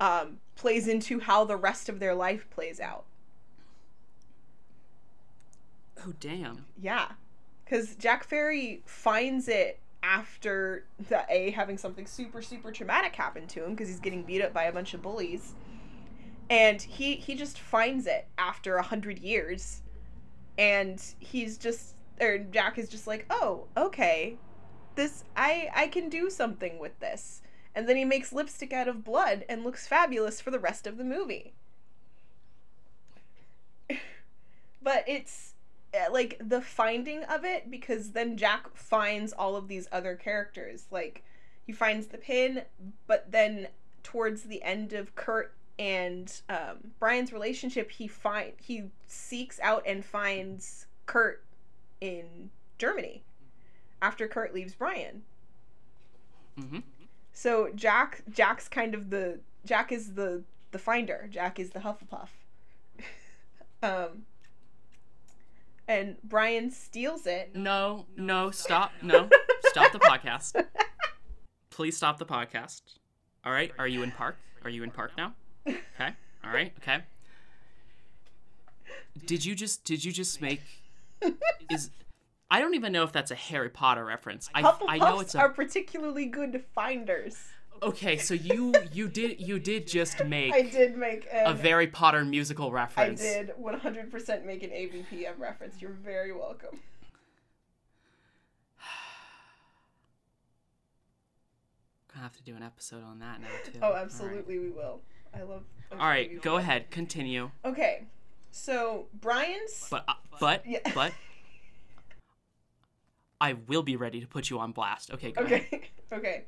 [0.00, 3.04] um, plays into how the rest of their life plays out.
[6.06, 6.66] oh damn.
[6.80, 7.08] Yeah,
[7.64, 13.64] because Jack Fairy finds it after the A having something super super traumatic happen to
[13.64, 15.54] him because he's getting beat up by a bunch of bullies,
[16.50, 19.82] and he he just finds it after a hundred years,
[20.58, 24.36] and he's just or Jack is just like, oh okay,
[24.94, 27.42] this I I can do something with this,
[27.76, 30.96] and then he makes lipstick out of blood and looks fabulous for the rest of
[30.96, 31.52] the movie.
[34.82, 35.52] but it's
[35.94, 40.86] uh, like the finding of it because then Jack finds all of these other characters.
[40.90, 41.22] Like
[41.66, 42.62] he finds the pin,
[43.06, 43.68] but then
[44.02, 50.02] towards the end of Kurt and um, Brian's relationship, he find he seeks out and
[50.02, 51.44] finds Kurt
[52.00, 52.48] in
[52.78, 53.22] Germany
[54.00, 55.24] after Kurt leaves Brian.
[56.58, 56.78] hmm
[57.36, 61.28] So Jack Jack's kind of the Jack is the the finder.
[61.30, 62.28] Jack is the Hufflepuff.
[63.82, 64.24] um
[65.86, 67.54] and Brian steals it.
[67.54, 69.28] no no stop no
[69.66, 70.64] stop the podcast
[71.70, 72.80] please stop the podcast
[73.44, 75.34] all right are you in park are you in park now
[75.68, 77.04] okay all right okay
[79.26, 80.62] did you just did you just make
[81.70, 81.90] is
[82.50, 85.38] i don't even know if that's a harry potter reference i, I know it's a
[85.38, 87.36] are particularly good finders.
[87.82, 91.86] okay so you you did you did just make I did make an, a very
[91.86, 93.20] potter musical reference.
[93.20, 95.82] I did 100% make an AVPM reference.
[95.82, 96.78] You're very welcome.
[102.12, 104.02] gonna have to do an episode on that now too Oh, All right.
[104.02, 105.00] absolutely we will.
[105.34, 108.04] I love all right go ahead continue Okay.
[108.52, 110.78] So, Brian's But uh, but Yeah.
[110.94, 111.12] but
[113.40, 115.12] I will be ready to put you on blast.
[115.12, 115.66] Okay, go ahead.
[115.72, 115.90] Okay.
[116.12, 116.44] okay.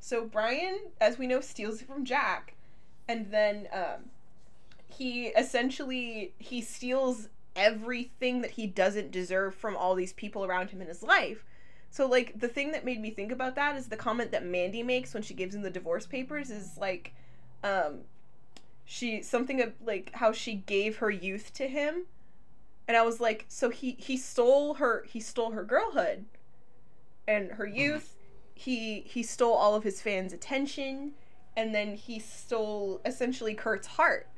[0.00, 2.54] So Brian, as we know, steals it from Jack,
[3.08, 4.10] and then um,
[4.86, 10.80] he essentially he steals everything that he doesn't deserve from all these people around him
[10.80, 11.44] in his life.
[11.90, 14.82] So like the thing that made me think about that is the comment that Mandy
[14.82, 17.14] makes when she gives him the divorce papers is like
[17.62, 18.00] um
[18.84, 22.06] she something of like how she gave her youth to him.
[22.86, 26.26] And I was like, so he he stole her he stole her girlhood
[27.26, 28.16] and her youth.
[28.54, 31.12] He he stole all of his fans' attention,
[31.56, 34.28] and then he stole essentially Kurt's heart,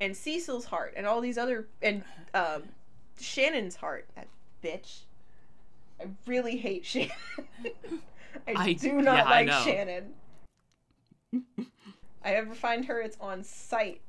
[0.00, 2.04] and Cecil's heart, and all these other and
[2.34, 2.64] um,
[3.18, 4.06] Shannon's heart.
[4.14, 4.28] That
[4.62, 5.00] bitch.
[6.00, 7.10] I really hate Shannon.
[8.46, 9.50] I, I- do not yeah, like.
[9.64, 10.12] Shannon.
[12.24, 14.00] I ever find her, it's on site.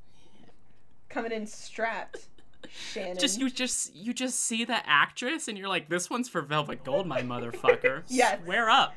[1.08, 2.28] Coming in strapped.
[2.70, 3.18] Shannon.
[3.18, 6.84] Just you just you just see the actress and you're like, this one's for Velvet
[6.84, 8.04] Gold, my motherfucker.
[8.08, 8.40] Yes.
[8.44, 8.96] Swear up.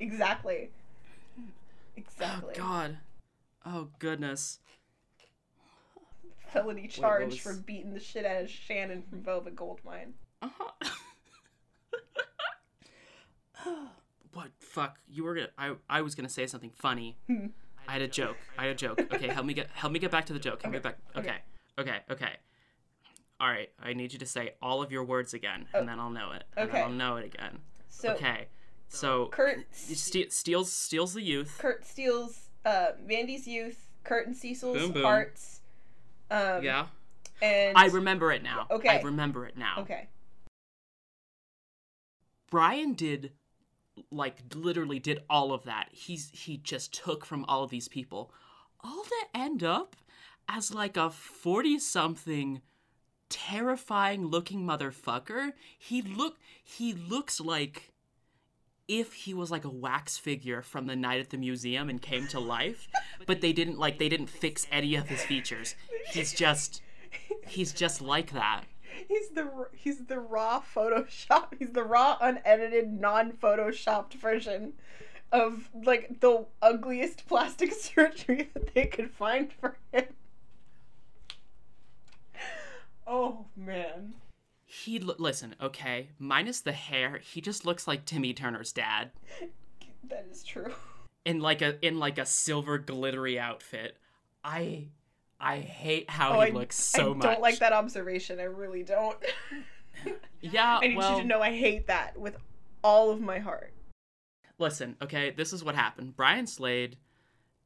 [0.00, 0.70] Exactly.
[1.38, 1.42] Oh
[1.96, 2.54] Exactly.
[2.56, 2.98] God.
[3.64, 4.58] Oh goodness.
[6.52, 10.14] felony charge was- for beating the shit out of Shannon from Velvet Goldmine.
[10.42, 10.90] Uh-huh.
[14.32, 14.98] what fuck?
[15.08, 17.16] You were gonna I I was gonna say something funny.
[17.26, 17.46] Hmm.
[17.88, 18.36] I had a joke.
[18.58, 19.00] I had a joke.
[19.14, 20.62] Okay, help me get help me get back to the joke.
[20.62, 20.98] Help me Okay, back.
[21.16, 21.28] okay.
[21.78, 21.90] Okay.
[21.90, 21.98] Okay.
[22.10, 22.32] Okay.
[23.38, 23.70] All right.
[23.82, 26.44] I need you to say all of your words again, and then I'll know it.
[26.56, 26.78] And okay.
[26.78, 27.58] then I'll know it again.
[27.88, 28.48] So okay.
[28.88, 31.56] So Kurt ste- steals steals the youth.
[31.58, 35.02] Kurt steals uh, Mandy's youth, Kurt and Cecil's Boom, boom.
[35.02, 35.60] hearts.
[36.30, 36.86] Um, yeah.
[37.42, 38.66] And I remember it now.
[38.70, 38.88] Okay.
[38.88, 39.76] I remember it now.
[39.80, 40.08] okay.
[42.50, 43.32] Brian did
[44.10, 45.88] like literally did all of that.
[45.90, 48.32] He's he just took from all of these people
[48.80, 49.96] all to end up
[50.48, 52.60] as like a 40 something
[53.28, 55.52] terrifying looking motherfucker.
[55.78, 57.92] He look he looks like
[58.88, 62.26] if he was like a wax figure from the night at the museum and came
[62.28, 62.88] to life,
[63.26, 65.74] but they didn't like they didn't fix any of his features.
[66.12, 66.82] He's just
[67.46, 68.64] he's just like that.
[69.08, 71.54] He's the he's the raw Photoshop.
[71.58, 74.74] He's the raw, unedited, non-photoshopped version
[75.32, 80.06] of like the ugliest plastic surgery that they could find for him.
[83.06, 84.14] Oh man.
[84.64, 89.12] He lo- listen, okay, minus the hair, he just looks like Timmy Turner's dad
[90.08, 90.72] That is true.
[91.24, 93.96] in like a in like a silver glittery outfit.
[94.44, 94.88] I
[95.40, 97.26] I hate how Oh, he I, looks so I much.
[97.26, 98.40] I don't like that observation.
[98.40, 99.16] I really don't.
[100.42, 102.36] Yeah, I need well, you to know I hate that with
[102.84, 103.72] all of my heart.
[104.58, 106.14] listen, okay, this is what happened.
[106.16, 106.98] Brian Slade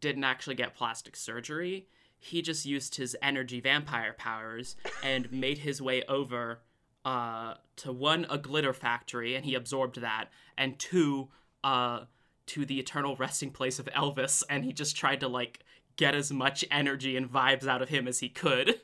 [0.00, 1.88] didn't actually get plastic surgery.
[2.20, 6.60] He just used his energy vampire powers and made his way over
[7.04, 10.26] uh, to one a glitter factory, and he absorbed that,
[10.58, 11.28] and two
[11.64, 12.00] uh,
[12.46, 15.60] to the eternal resting place of Elvis, and he just tried to like
[15.96, 18.80] get as much energy and vibes out of him as he could.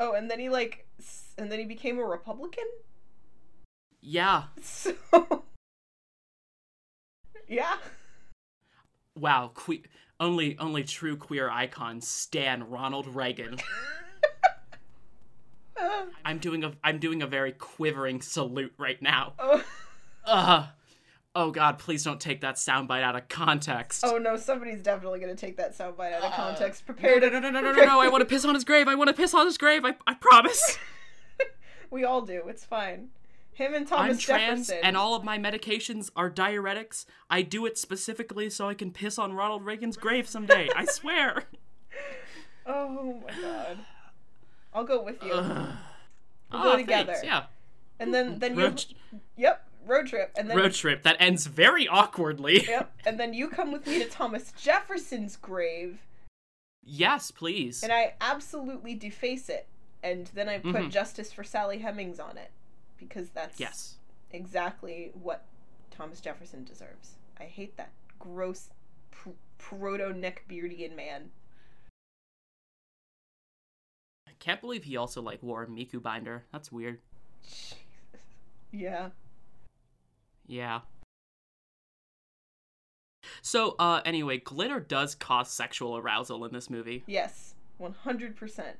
[0.00, 2.64] Oh, and then he like, s- and then he became a Republican.
[4.00, 4.94] Yeah, So,
[7.48, 7.76] yeah.
[9.16, 9.82] wow, que-
[10.20, 13.58] only only true queer icon stan Ronald Reagan.
[15.80, 19.34] Uh, I'm doing a I'm doing a very quivering salute right now.
[19.38, 19.64] oh,
[20.26, 20.64] Ugh.
[21.34, 24.02] Oh god, please don't take that soundbite out of context.
[24.04, 26.82] oh no, somebody's definitely gonna take that soundbite out of Uh, context.
[26.88, 27.40] no, Prepare no, to.
[27.40, 28.88] no, no, no, no, no, no, I want to piss on his grave.
[28.88, 29.84] I want to piss on his grave.
[29.84, 30.78] I, I promise.
[31.90, 32.42] We all do.
[32.48, 33.08] It's fine.
[33.58, 34.78] Him and I'm trans Jefferson.
[34.84, 37.04] and all of my medications are diuretics.
[37.28, 40.68] I do it specifically so I can piss on Ronald Reagan's grave someday.
[40.76, 41.42] I swear.
[42.66, 43.78] Oh my god.
[44.72, 45.32] I'll go with you.
[45.32, 45.68] Ugh.
[46.52, 47.12] We'll go Ah, together.
[47.14, 47.46] thanks, Yeah.
[47.98, 48.64] And then then you.
[48.64, 48.84] Road,
[49.36, 49.64] Yep.
[49.86, 50.32] Road trip.
[50.38, 50.56] And then.
[50.56, 52.62] road trip that ends very awkwardly.
[52.64, 52.92] Yep.
[53.06, 55.98] And then you come with me to Thomas Jefferson's grave,
[56.84, 57.82] Yes, please.
[57.82, 59.66] and I absolutely deface it,
[60.02, 60.90] and then I put Mhm.
[60.90, 62.50] justice for Sally Hemings on it,
[62.98, 63.96] because that's yes.
[64.30, 65.44] exactly what
[65.90, 67.14] Thomas Jefferson deserves.
[67.40, 68.70] I hate that gross
[69.10, 71.30] pr- proto neckbeardian man.
[74.26, 76.44] I can't believe he also like wore a Miku binder.
[76.52, 76.98] That's weird.
[77.42, 77.74] Jesus.
[78.70, 79.08] Yeah.
[80.46, 80.80] Yeah.
[83.40, 87.02] So, uh, anyway, glitter does cause sexual arousal in this movie.
[87.06, 87.54] Yes.
[87.78, 88.76] One hundred percent.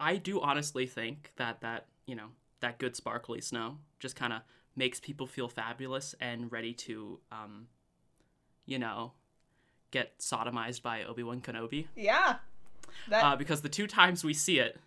[0.00, 2.28] I do honestly think that that you know
[2.66, 4.42] that good sparkly snow just kind of
[4.74, 7.68] makes people feel fabulous and ready to, um,
[8.66, 9.12] you know,
[9.92, 11.86] get sodomized by Obi Wan Kenobi.
[11.94, 12.36] Yeah.
[13.08, 14.80] That Uh, because the two times we see it,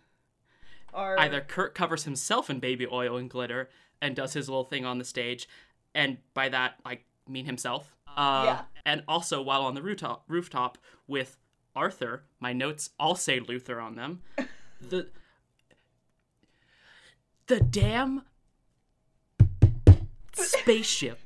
[0.92, 3.70] are either Kurt covers himself in baby oil and glitter
[4.02, 5.48] and does his little thing on the stage,
[5.94, 7.94] and by that I mean himself.
[8.08, 8.62] Uh, Yeah.
[8.84, 10.76] And also while on the rooftop, rooftop
[11.06, 11.38] with
[11.74, 14.20] Arthur, my notes all say Luther on them.
[14.80, 15.08] the
[17.50, 18.22] the damn
[20.32, 21.18] spaceship,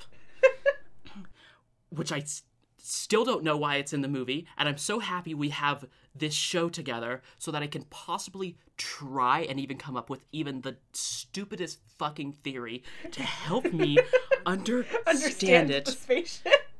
[1.91, 2.45] which I s-
[2.79, 6.33] still don't know why it's in the movie, and I'm so happy we have this
[6.33, 10.79] show together so that I can possibly try and even come up with even the
[10.95, 13.99] stupidest fucking theory to help me
[14.47, 15.89] understand, understand it.
[15.89, 16.71] spaceship.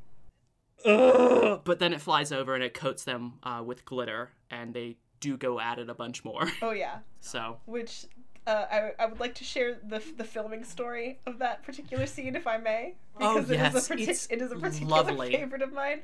[0.87, 1.61] Ugh.
[1.65, 5.37] But then it flies over and it coats them uh, with glitter, and they do
[5.37, 6.51] go at it a bunch more.
[6.63, 6.99] Oh yeah.
[7.21, 8.07] so which
[8.47, 12.37] uh, I, I would like to share the the filming story of that particular scene,
[12.37, 15.33] if I may, Oh, because it is a partic- it's it is a particular lovely.
[15.33, 16.03] favorite of mine.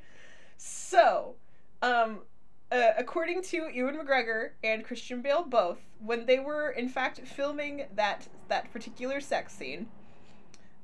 [0.57, 1.35] So,
[1.83, 2.21] um,
[2.73, 7.87] uh, according to Ewan McGregor and Christian Bale both, when they were in fact filming
[7.95, 9.89] that that particular sex scene,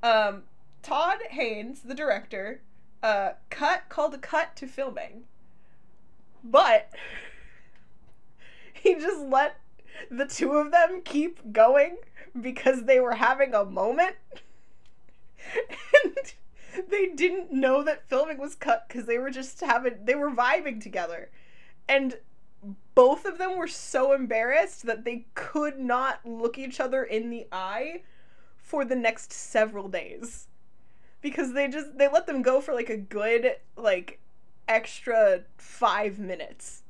[0.03, 0.43] um,
[0.83, 2.61] Todd Haynes, the director,
[3.03, 5.25] uh, cut called a cut to filming,
[6.45, 6.91] but
[8.75, 9.59] he just let
[10.11, 11.97] the two of them keep going
[12.41, 14.17] because they were having a moment.
[16.05, 20.31] and they didn't know that filming was cut because they were just having they were
[20.31, 21.31] vibing together.
[21.89, 22.17] And
[22.95, 27.47] both of them were so embarrassed that they could not look each other in the
[27.53, 28.03] eye
[28.57, 30.49] for the next several days.
[31.21, 34.21] Because they just they let them go for like a good like
[34.69, 36.83] extra 5 minutes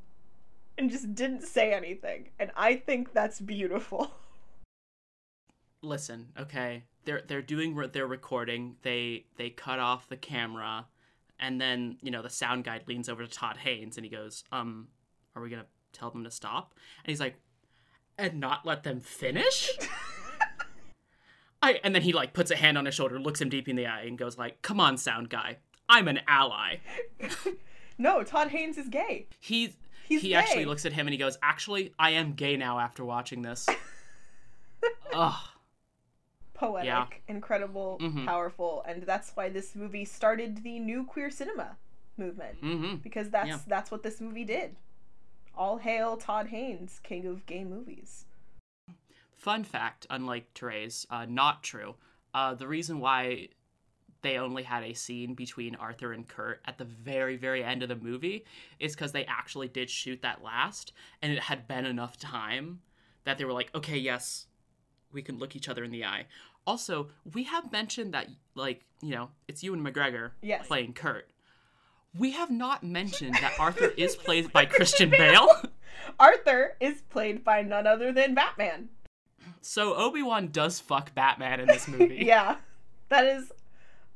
[0.78, 2.30] and just didn't say anything.
[2.38, 4.12] And I think that's beautiful.
[5.82, 6.84] Listen, okay.
[7.04, 8.76] They're they're doing re- their recording.
[8.82, 10.86] They they cut off the camera
[11.38, 14.44] and then, you know, the sound guy leans over to Todd Haynes and he goes,
[14.52, 14.88] "Um,
[15.34, 16.74] are we going to tell them to stop?"
[17.04, 17.36] And he's like,
[18.18, 19.70] "And not let them finish?"
[21.62, 23.76] I and then he like puts a hand on his shoulder, looks him deep in
[23.76, 25.58] the eye and goes like, "Come on, sound guy.
[25.88, 26.76] I'm an ally."
[27.98, 29.26] no, Todd Haynes is gay.
[29.38, 29.76] He's
[30.06, 30.34] He's he gay.
[30.34, 33.66] actually looks at him and he goes, "Actually, I am gay now after watching this."
[35.14, 35.48] Ugh.
[36.54, 37.06] poetic, Yeah.
[37.28, 38.24] incredible, Mhm.
[38.24, 41.76] powerful, and that's why this movie started the new queer cinema
[42.16, 42.96] movement Mm-hmm.
[42.96, 43.58] because that's Yeah.
[43.66, 44.76] that's what this movie did.
[45.54, 48.24] All hail Todd Haynes, king of gay movies.
[49.34, 51.96] Fun fact, unlike Therese, uh, not true.
[52.32, 53.48] Uh, the reason why
[54.22, 57.88] they only had a scene between Arthur and Kurt at the very, very end of
[57.88, 58.44] the movie
[58.80, 60.92] is because they actually did shoot that last,
[61.22, 62.80] and it had been enough time
[63.24, 64.46] that they were like, okay, yes,
[65.12, 66.26] we can look each other in the eye.
[66.66, 70.66] Also, we have mentioned that, like, you know, it's Ewan McGregor Yes.
[70.66, 71.28] playing Kurt.
[72.18, 75.48] We have not mentioned that Arthur is played by Christian Bale.
[76.18, 78.88] Arthur is played by none other than Batman.
[79.60, 82.18] So Obi Wan does fuck Batman in this movie.
[82.26, 82.56] Yeah,
[83.08, 83.52] that is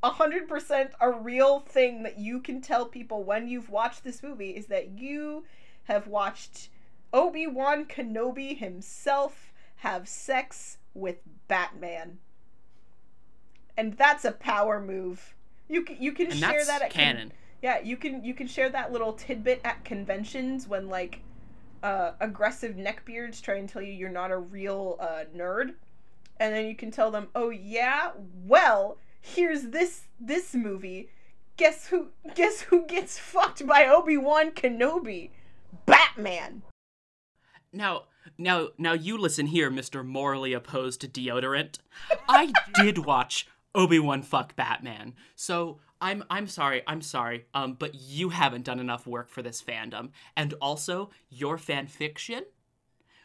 [0.03, 4.51] hundred percent a real thing that you can tell people when you've watched this movie
[4.51, 5.45] is that you
[5.85, 6.69] have watched
[7.13, 11.17] Obi Wan Kenobi himself have sex with
[11.49, 12.19] Batman,
[13.77, 15.35] and that's a power move.
[15.69, 17.33] You can you can and share that at con- canon.
[17.63, 21.21] yeah, you can you can share that little tidbit at conventions when like
[21.83, 25.75] uh, aggressive neckbeards try and tell you you're not a real uh, nerd,
[26.39, 28.11] and then you can tell them, "Oh yeah,
[28.45, 31.11] well here's this this movie.
[31.57, 32.09] Guess who?
[32.35, 35.31] Guess who gets fucked by Obi Wan Kenobi?
[35.87, 36.63] Batman."
[37.73, 38.05] Now,
[38.37, 41.79] now, now, you listen here, Mister Morally Opposed to Deodorant.
[42.29, 47.95] I did watch Obi Wan fuck Batman, so I'm I'm sorry, I'm sorry, um, but
[47.95, 52.45] you haven't done enough work for this fandom, and also your fan fiction,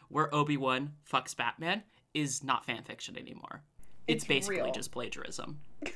[0.09, 1.83] where Obi Wan fucks Batman,
[2.13, 3.63] is not fan fiction anymore.
[4.07, 4.71] It's, It's basically real.
[4.71, 5.59] just plagiarism.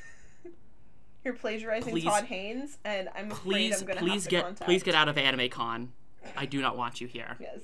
[1.24, 4.43] You're plagiarizing Please- Todd Haynes, and I'm afraid Please, I'm gonna please have to get
[4.43, 4.66] contact.
[4.66, 5.91] please get out of Anime Con.
[6.38, 7.36] I do not want you here.
[7.39, 7.60] Yes,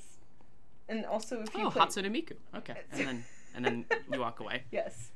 [0.90, 2.34] and also if you Oh, play- Hatsune Miku.
[2.58, 3.24] Okay, and then
[3.56, 4.64] and then you walk away.
[4.72, 5.12] yes.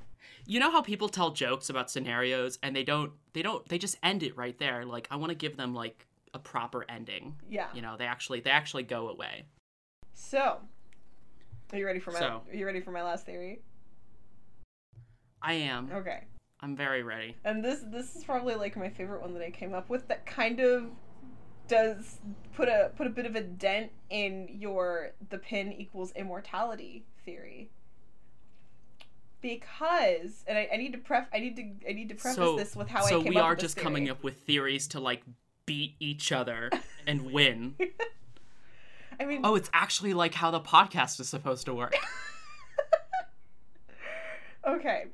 [0.46, 3.98] You know how people tell jokes about scenarios and they don't they don't they just
[4.02, 4.84] end it right there.
[4.86, 7.36] Like I want to give them like a proper ending.
[7.50, 7.68] Yeah.
[7.76, 9.44] You know, they actually they actually go away.
[10.14, 10.60] So,
[11.72, 12.20] are you ready for my?
[12.20, 12.42] So.
[12.50, 13.62] Are you ready for my last theory?
[15.42, 15.90] I am.
[15.92, 16.24] Okay.
[16.62, 17.36] I'm very ready.
[17.46, 20.08] And this this is probably like my favorite one that I came up with.
[20.10, 20.88] That kind of
[21.68, 22.20] does
[22.56, 27.70] put a put a bit of a dent in your the pin equals immortality theory.
[29.42, 32.58] Because and I, I need to pref I need to I need to preface so
[32.58, 34.88] this with how I so came we up are with just coming up with theories
[34.90, 35.24] to like
[35.66, 36.70] beat each other
[37.08, 37.76] and win.
[39.18, 41.96] I mean, Oh, it's actually like how the podcast is supposed to work.
[44.68, 45.06] okay.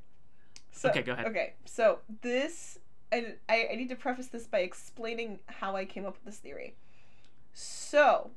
[0.75, 1.27] So, Okay, go ahead.
[1.27, 6.05] Okay, so this, and I, I need to preface this by explaining how I came
[6.05, 6.75] up with this theory.
[7.53, 8.31] So,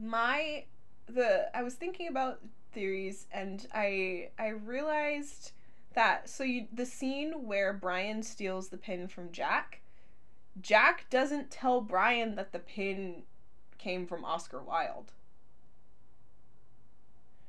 [0.00, 0.64] my,
[1.06, 2.40] the, I was thinking about
[2.72, 5.52] theories, and I, I realized
[5.92, 9.82] that, so you, the scene where Brian steals the pin from Jack,
[10.62, 13.24] Jack doesn't tell Brian that the pin
[13.76, 15.12] came from Oscar Wilde.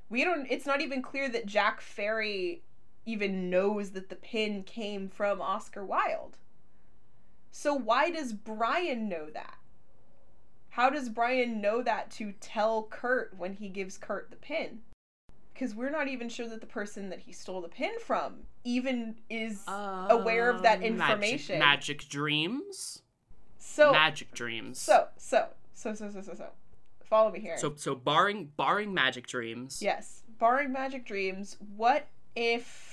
[0.09, 2.63] We don't, it's not even clear that Jack Fairy
[3.07, 6.37] even knows that the pin came from Oscar Wilde.
[7.51, 9.55] So why does Brian know that?
[10.71, 14.81] How does Brian know that to tell Kurt when he gives Kurt the pin?
[15.53, 19.15] Because we're not even sure that the person that he stole the pin from even
[19.29, 21.59] is aware of that Uh, magic- information.
[21.59, 23.01] Magic, dreams.
[23.57, 24.77] so magic dreams.
[24.79, 26.49] so so so so so so so.
[27.05, 27.57] Follow me here.
[27.57, 29.81] so so barring barring magic dreams.
[29.81, 30.23] Yes.
[30.37, 32.05] Barring magic dreams, what
[32.35, 32.86] if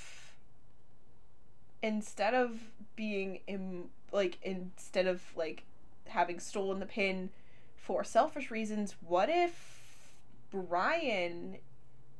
[1.81, 2.59] instead of
[2.95, 5.63] being Im- like instead of like
[6.07, 7.29] having stolen the pin
[7.75, 9.75] for selfish reasons, what if
[10.51, 11.57] Brian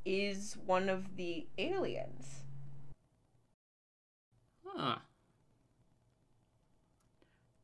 [0.06, 2.42] is one of the aliens.
[4.66, 4.98] Huh.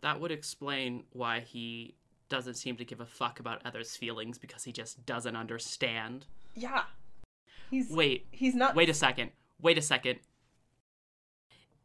[0.02, 1.96] That would explain why he
[2.30, 6.26] doesn't seem to give a fuck about others' feelings because he just doesn't understand.
[6.56, 6.84] Yeah.
[7.70, 9.32] He's Wait, he's not wait a second.
[9.62, 10.20] Wait a second.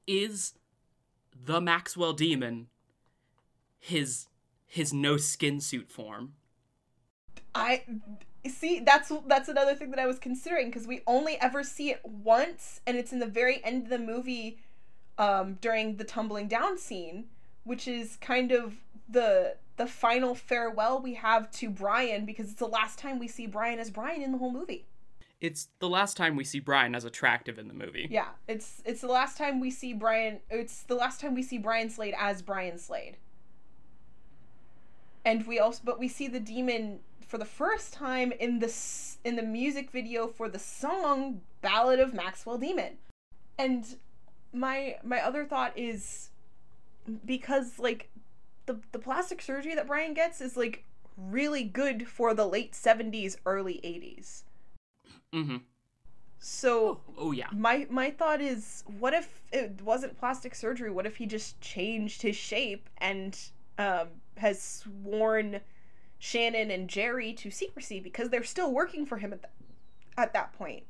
[0.07, 0.55] Is
[1.35, 2.69] the Maxwell demon
[3.79, 4.27] his
[4.67, 6.35] his no skin suit form?
[7.55, 7.85] I
[8.47, 12.01] see that's that's another thing that I was considering because we only ever see it
[12.05, 14.59] once and it's in the very end of the movie
[15.19, 17.25] um during the tumbling down scene
[17.65, 18.75] which is kind of
[19.09, 23.47] the the final farewell we have to Brian because it's the last time we see
[23.47, 24.87] Brian as Brian in the whole movie.
[25.41, 28.09] It's the last time we see Brian as attractive in the movie.
[28.11, 31.59] Yeah, it's it's the last time we see Brian it's the last time we see
[31.59, 33.19] Brian Slade as Brian Slade.
[35.25, 38.75] And we also but we see the demon for the first time in the
[39.25, 42.97] in the music video for the song Ballad of Maxwell Demon.
[43.59, 43.97] And
[44.55, 46.31] my my other thought is
[47.27, 48.09] because like
[48.65, 50.85] the the plastic surgery that Brian gets is like
[51.17, 54.43] really good for the late 70s early 80s.
[55.37, 55.57] Mm-hmm.
[56.39, 57.47] So Oh yeah.
[57.53, 62.23] my my thought is what if it wasn't plastic surgery what if he just changed
[62.23, 63.39] his shape and
[63.79, 65.61] um, has sworn
[66.19, 69.53] shannon and jerry to secrecy because they're still working for him at, th-
[70.17, 70.85] at that point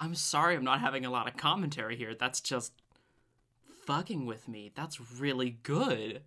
[0.00, 2.14] I'm sorry I'm not having a lot of commentary here.
[2.14, 2.72] That's just
[3.84, 4.70] fucking with me.
[4.74, 6.22] That's really good.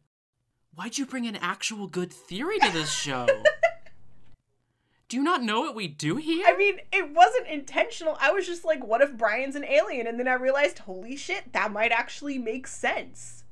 [0.76, 3.28] Why'd you bring an actual good theory to this show?
[5.12, 6.45] do you not know what we do here?
[6.47, 10.18] i mean it wasn't intentional i was just like what if brian's an alien and
[10.18, 13.43] then i realized holy shit that might actually make sense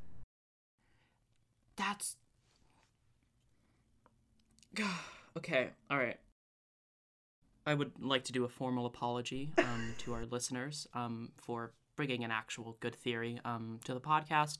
[1.75, 2.15] That's.
[5.37, 6.17] okay, alright.
[7.65, 12.23] I would like to do a formal apology um, to our listeners um, for bringing
[12.23, 14.59] an actual good theory um, to the podcast.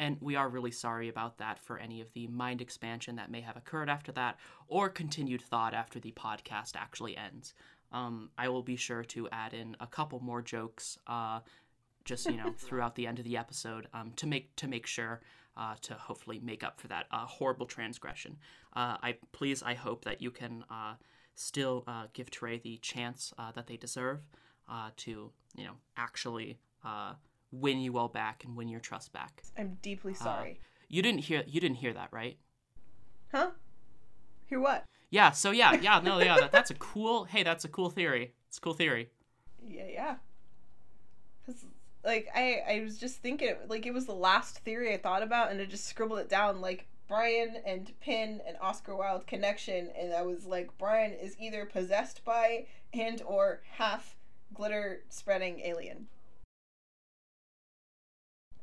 [0.00, 3.42] And we are really sorry about that for any of the mind expansion that may
[3.42, 7.52] have occurred after that or continued thought after the podcast actually ends.
[7.92, 11.40] Um, I will be sure to add in a couple more jokes uh,
[12.04, 15.20] just you know throughout the end of the episode um, to make to make sure
[15.56, 18.38] uh, to hopefully make up for that uh, horrible transgression.
[18.74, 20.94] Uh, I please I hope that you can uh,
[21.34, 24.20] still uh, give Trey the chance uh, that they deserve
[24.66, 27.12] uh, to you know actually uh,
[27.52, 29.42] win you all back and win your trust back.
[29.58, 32.36] i'm deeply uh, sorry You didn't hear you didn't hear that right?
[33.32, 33.50] huh
[34.46, 35.30] hear what Yeah.
[35.32, 38.34] So yeah yeah no yeah that, that's a cool hey that's a cool theory.
[38.48, 39.10] It's a cool theory.
[39.66, 40.14] Yeah, yeah.
[41.46, 41.64] 'Cause,
[42.04, 45.50] like I, I was just thinking, like it was the last theory I thought about,
[45.50, 50.12] and I just scribbled it down, like Brian and Pin and Oscar Wilde connection, and
[50.12, 54.16] I was like, Brian is either possessed by and or half
[54.54, 56.06] glitter spreading alien.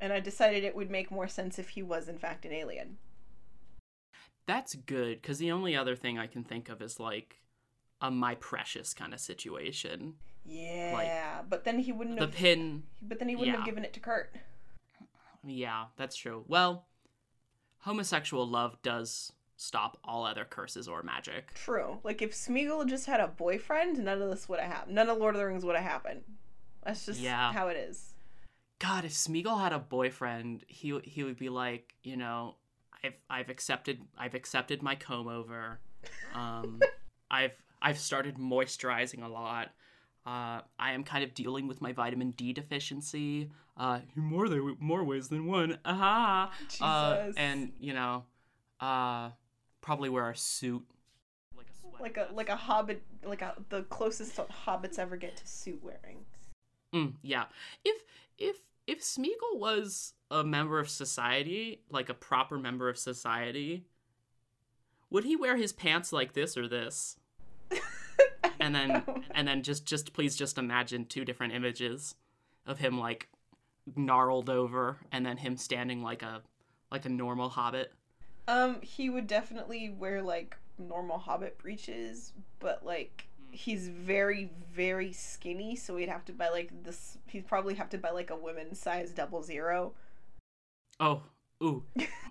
[0.00, 2.98] And I decided it would make more sense if he was in fact an alien.
[4.46, 7.40] That's good because the only other thing I can think of is like
[8.00, 10.14] a my precious kind of situation.
[10.46, 10.92] Yeah,
[11.40, 12.34] like, but then he wouldn't The have.
[12.34, 14.34] pin but then he wouldn't have given it to Kurt.
[15.44, 16.44] Yeah, that's true.
[16.48, 16.86] Well,
[17.80, 21.52] homosexual love does stop all other curses or magic.
[21.54, 21.98] True.
[22.02, 24.94] Like if Smeagol just had a boyfriend, none of this would have happened.
[24.94, 26.22] None of Lord of the Rings would have happened.
[26.84, 27.52] That's just Yeah.
[27.52, 28.07] how it is.
[28.80, 32.56] God, if Smeagol had a boyfriend, he he would be like, you know,
[33.02, 35.80] I've I've accepted I've accepted my comb over.
[36.34, 36.80] Um,
[37.30, 39.70] I've I've started moisturizing a lot.
[40.26, 43.50] Uh, I am kind of dealing with my vitamin D deficiency.
[43.76, 45.78] Uh, more than more ways than one.
[45.84, 46.52] Aha.
[46.80, 47.36] Uh, Jesus.
[47.36, 48.24] and you know,
[48.80, 49.30] uh,
[49.80, 50.84] probably wear a suit.
[51.56, 55.36] Like a sweater Like a like a hobbit, like a the closest hobbits ever get
[55.38, 56.26] to suit wearing.
[56.94, 57.44] Mm, yeah.
[57.84, 58.02] If
[58.38, 58.56] if
[58.88, 63.84] if Smeagol was a member of society, like a proper member of society,
[65.10, 67.16] would he wear his pants like this or this?
[68.60, 72.16] And then and then just just please just imagine two different images
[72.66, 73.28] of him like
[73.94, 76.42] gnarled over and then him standing like a
[76.90, 77.92] like a normal hobbit.
[78.48, 85.74] Um, he would definitely wear like normal hobbit breeches, but like he's very very skinny,
[85.76, 87.18] so he'd have to buy like this.
[87.26, 89.94] He'd probably have to buy like a women's size double zero.
[91.00, 91.22] Oh,
[91.62, 91.82] ooh.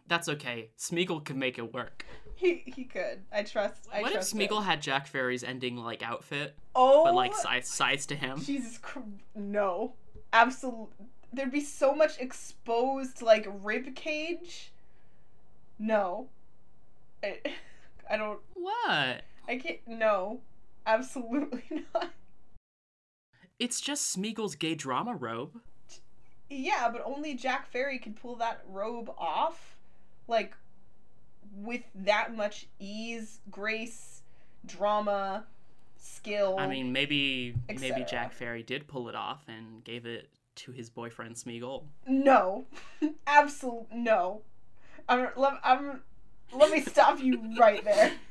[0.08, 0.70] That's okay.
[0.78, 2.06] Smeagol could make it work.
[2.36, 3.20] He he could.
[3.32, 3.88] I trust.
[3.94, 4.40] I what if trust him.
[4.40, 7.42] Smeagol had Jack Fairy's ending like outfit, Oh, but like oh!
[7.42, 8.40] size size to him?
[8.42, 9.94] Jesus Christ, no.
[10.32, 10.90] Absolute.
[11.34, 14.72] There'd be so much exposed, like, rib cage.
[15.78, 16.30] No.
[17.24, 17.40] I,
[18.10, 18.40] I don't.
[18.54, 19.24] What?
[19.48, 19.80] I can't.
[19.88, 20.40] No.
[20.88, 21.64] Absolutely
[21.94, 22.12] not.
[23.60, 25.60] It's just Smeagol's gay drama robe.
[26.50, 29.76] Yeah, but only Jack Fairy could pull that robe off,
[30.28, 30.56] like,
[31.54, 34.22] with that much ease, grace,
[34.66, 35.46] drama,
[35.98, 36.56] skill.
[36.58, 38.06] I mean, maybe maybe.
[38.10, 41.84] Jack Fairy did pull it off and gave it to his boyfriend Smeagol.
[42.08, 42.66] no,
[43.28, 44.42] absolutely no.
[45.10, 45.28] I'm
[45.64, 46.02] I'm
[46.54, 48.14] let me stop you right there.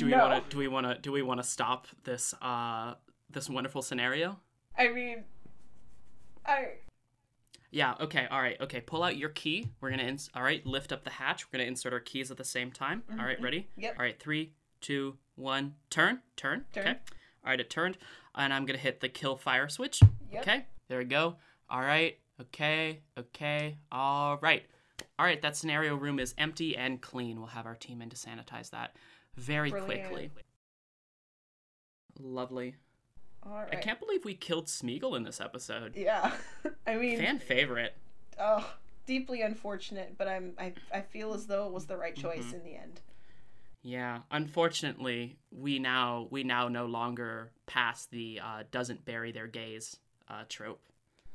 [0.00, 0.18] Do we No.
[0.28, 0.50] want to?
[0.50, 0.94] Do we want to?
[0.98, 2.32] Do we want to stop this?
[2.40, 2.94] Uh,
[3.28, 4.40] this wonderful scenario.
[4.78, 5.24] I mean,
[6.46, 6.68] I
[7.70, 7.94] Yeah.
[8.00, 8.26] Okay.
[8.30, 8.58] All right.
[8.62, 8.80] Okay.
[8.80, 9.68] Pull out your key.
[9.80, 10.04] We're gonna.
[10.04, 10.64] Ins- all right.
[10.64, 11.46] Lift up the hatch.
[11.46, 13.02] We're gonna insert our keys at the same time.
[13.18, 13.38] All right.
[13.42, 13.68] Ready?
[13.76, 13.96] Yep.
[13.98, 14.18] All right.
[14.18, 15.74] Three, two, one.
[15.90, 16.22] Turn.
[16.34, 16.64] Turn.
[16.72, 16.86] Turn.
[16.86, 16.98] Okay.
[17.44, 17.60] All right.
[17.60, 17.98] It turned,
[18.34, 20.00] and I'm gonna hit the kill fire switch.
[20.32, 20.42] Yep.
[20.42, 20.66] Okay.
[20.88, 21.36] There we go.
[21.68, 22.18] All right.
[22.40, 23.02] Okay.
[23.18, 23.76] Okay.
[23.92, 24.64] All right.
[25.18, 25.42] All right.
[25.42, 27.38] That scenario room is empty and clean.
[27.38, 28.96] We'll have our team in to sanitize that
[29.36, 30.08] very Brilliant.
[30.08, 30.30] quickly.
[32.18, 32.74] Lovely.
[33.46, 33.68] all right.
[33.72, 35.96] I can't believe we killed Smeagol in this episode.
[35.96, 36.32] Yeah,
[36.86, 37.94] I mean, Fan favorite.
[38.38, 38.68] oh,
[39.06, 42.56] deeply unfortunate, but I'm I I feel as though it was the right choice Mm-hmm.
[42.56, 43.00] in the end.
[43.82, 49.96] Yeah, unfortunately, we now we now no longer pass the uh, doesn't bury their gays
[50.28, 50.80] uh, trope.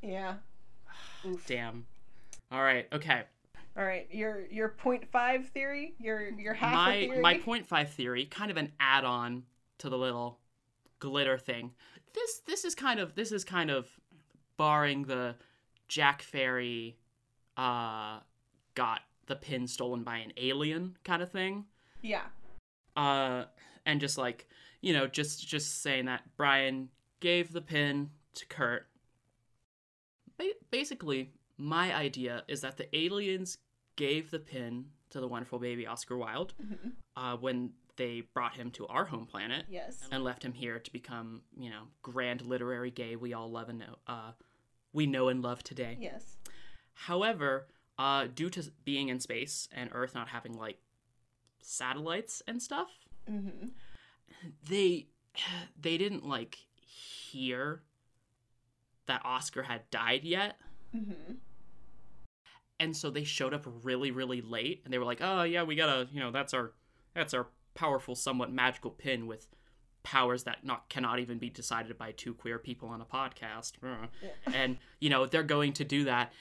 [0.04, 0.36] Yeah.
[1.26, 1.44] Oof.
[1.48, 1.88] Damn.
[2.52, 2.88] All right.
[2.94, 3.24] Okay.
[3.78, 7.20] All right, your your point five theory, your your half my theory.
[7.20, 9.44] my point five theory, kind of an add-on
[9.80, 10.40] to the little
[11.00, 11.72] glitter thing.
[12.14, 13.88] This this is kind of this is kind of
[14.58, 15.36] barring the
[15.90, 16.98] Jack Fairy
[17.58, 18.20] uh
[18.76, 21.66] got the pin stolen by an alien kind of thing.
[22.02, 22.24] Yeah.
[22.96, 23.46] uh
[23.86, 24.48] and just like
[24.82, 28.88] you know just just saying that brian gave the pin to kurt
[30.38, 33.58] ba- basically my idea is that the aliens
[33.96, 36.92] gave the pin to the wonderful baby oscar wilde Mhm.
[37.16, 40.08] uh, when they brought him to our home planet Yes.
[40.12, 43.80] and left him here to become you know grand literary gay we all love and
[43.80, 44.32] know uh,
[44.94, 46.38] we know and love today Yes.
[46.94, 47.68] However,
[47.98, 50.80] uh, due to being in space and Earth not having like
[51.62, 52.90] satellites and stuff,
[53.30, 53.70] Mm-hmm.
[54.70, 55.08] they
[55.80, 57.82] they didn't like hear
[59.08, 60.58] that Oscar had died yet,
[60.96, 61.34] Mm-hmm.
[62.80, 65.76] And so they showed up really really late, and they were like, "Oh yeah, we
[65.76, 66.74] gotta, you know, that's our
[67.14, 69.48] that's our powerful, somewhat magical pin with."
[70.04, 73.72] powers that not cannot even be decided by two queer people on a podcast
[74.54, 76.32] and you know they're going to do that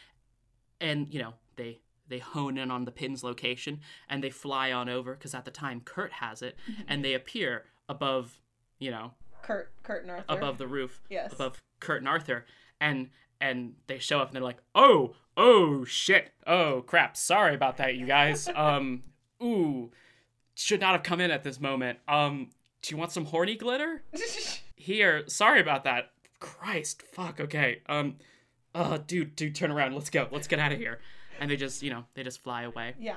[0.82, 3.80] and you know they they hone in on the pin's location
[4.10, 6.82] and they fly on over because at the time kurt has it mm-hmm.
[6.88, 8.38] and they appear above
[8.78, 9.12] you know
[9.42, 10.24] Kurt, Kurt and Arthur.
[10.28, 11.32] above the roof Yes.
[11.32, 12.44] above kurt and arthur
[12.80, 13.08] and
[13.44, 16.32] and they show up and they're like oh oh shit.
[16.46, 17.16] Oh crap.
[17.16, 18.48] Sorry about that you guys.
[18.56, 19.02] Um
[19.42, 19.90] ooh
[20.54, 21.98] should not have come in at this moment.
[22.08, 22.50] Um
[22.82, 24.02] do you want some horny glitter?
[24.76, 26.12] Here sorry about that.
[26.40, 27.82] Christ fuck okay.
[27.86, 28.16] Um
[28.74, 29.94] uh dude dude turn around.
[29.94, 30.26] Let's go.
[30.30, 31.00] Let's get out of here.
[31.38, 32.94] And they just you know they just fly away.
[32.98, 33.16] Yeah.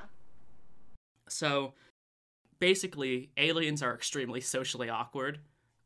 [1.29, 1.73] so
[2.59, 5.39] basically aliens are extremely socially awkward.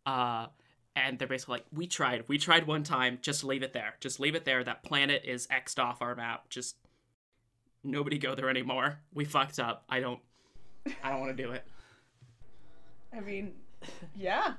[0.05, 0.47] Uh
[0.95, 2.25] and they're basically like we tried.
[2.27, 3.19] We tried one time.
[3.21, 3.95] Just leave it there.
[3.99, 4.63] Just leave it there.
[4.63, 6.49] That planet is xed off our map.
[6.49, 6.75] Just
[7.83, 8.99] nobody go there anymore.
[9.13, 9.83] We fucked up.
[9.89, 10.19] I don't
[11.03, 11.65] i don't want to do it.
[13.13, 13.53] I mean,
[14.15, 14.53] yeah.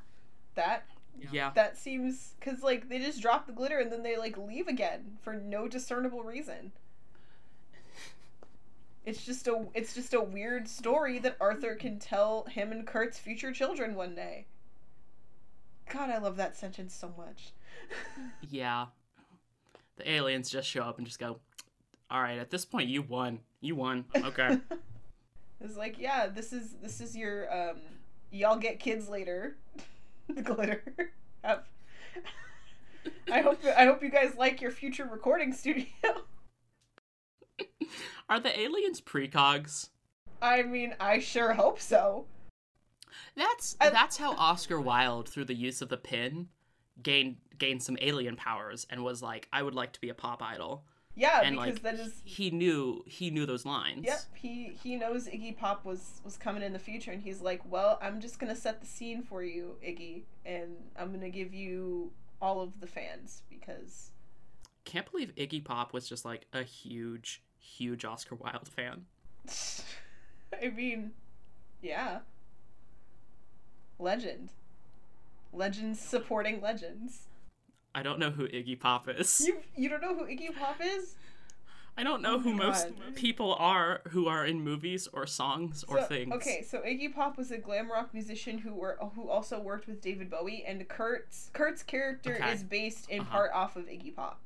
[0.55, 0.85] That
[1.31, 1.51] yeah.
[1.55, 5.19] That seems because like they just drop the glitter and then they like leave again
[5.23, 6.73] for no discernible reason.
[9.05, 13.19] It's just a it's just a weird story that Arthur can tell him and Kurt's
[13.19, 14.47] future children one day.
[15.91, 17.53] God, I love that sentence so much.
[18.49, 18.87] yeah
[19.97, 21.39] the aliens just show up and just go
[22.11, 24.59] all right at this point you won you won okay
[25.65, 27.77] It's like, yeah, this is this is your um
[28.33, 29.57] y'all get kids later.
[30.29, 30.83] the glitter.
[31.45, 31.69] Have-
[33.31, 35.87] I hope I hope you guys like your future recording studio.
[38.29, 39.91] are the aliens precogs
[40.41, 42.25] I mean, I sure hope so.
[43.37, 46.49] That's I- that's how Oscar Wilde, through the use of the pin,
[47.03, 50.43] gained gained some alien powers and was like, I would like to be a pop
[50.43, 50.85] idol.
[51.15, 54.07] Yeah, and because like that is he knew he knew those lines.
[54.07, 57.61] Yep, he he knows Iggy Pop was was coming in the future, and he's like,
[57.71, 62.13] "Well, I'm just gonna set the scene for you, Iggy, and I'm gonna give you
[62.41, 64.11] all of the fans because
[64.85, 69.05] Can't believe Iggy Pop was just like a huge, huge Oscar Wilde fan.
[70.63, 71.13] I mean,
[71.83, 72.21] yeah,
[74.03, 74.51] legend,
[75.53, 77.29] legends supporting legends.
[77.95, 79.41] I don't know who Iggy Pop is.
[79.47, 81.15] You you don't know who Iggy Pop is?
[81.95, 82.87] I don't know Oh who my most
[83.17, 86.33] people are who are in movies or songs or So- things.
[86.33, 90.01] Okay, so Iggy Pop was a glam rock musician who were who also worked with
[90.01, 92.53] David Bowie, and Kurt's Kurt's character Okay.
[92.53, 93.31] is based in Uh-huh.
[93.31, 94.41] part off of Iggy Pop.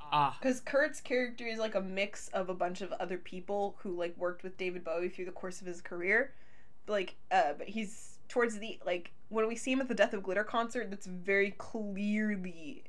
[0.00, 3.90] Ah, Because Kurt's character is like a mix of a bunch of other people who
[3.94, 6.32] like worked with David Bowie through the course of his career.
[6.86, 10.22] Like, uh, but he's towards the like when we see him at the Death of
[10.22, 12.84] Glitter concert, that's very clearly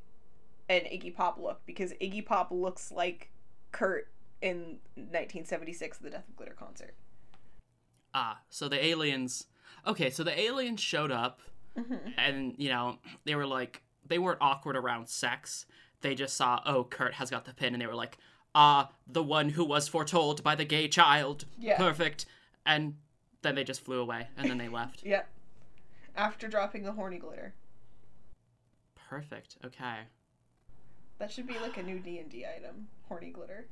[0.70, 3.32] an Iggy Pop look because Iggy Pop looks like
[3.72, 4.10] Kurt
[4.42, 6.96] in 1976 the Death of Glitter concert.
[8.14, 8.40] ah.
[8.50, 9.46] So the aliens.
[9.88, 11.40] Okay, so the aliens showed up,
[11.78, 12.10] Mm-hmm.
[12.18, 15.66] and you know they were like they weren't awkward around sex.
[16.02, 18.18] They just saw, oh, Kurt has got the pin, and they were like,
[18.54, 21.46] ah, the one who was foretold by the gay child.
[21.60, 21.78] Yeah.
[21.78, 22.26] Perfect.
[22.66, 22.96] And
[23.46, 25.02] then they just flew away, and then they left.
[25.06, 25.30] yep.
[26.16, 27.54] After dropping the horny glitter.
[29.10, 29.58] Perfect.
[29.64, 30.00] Okay.
[31.20, 32.88] That should be like a new D&D item.
[33.08, 33.68] Horny glitter.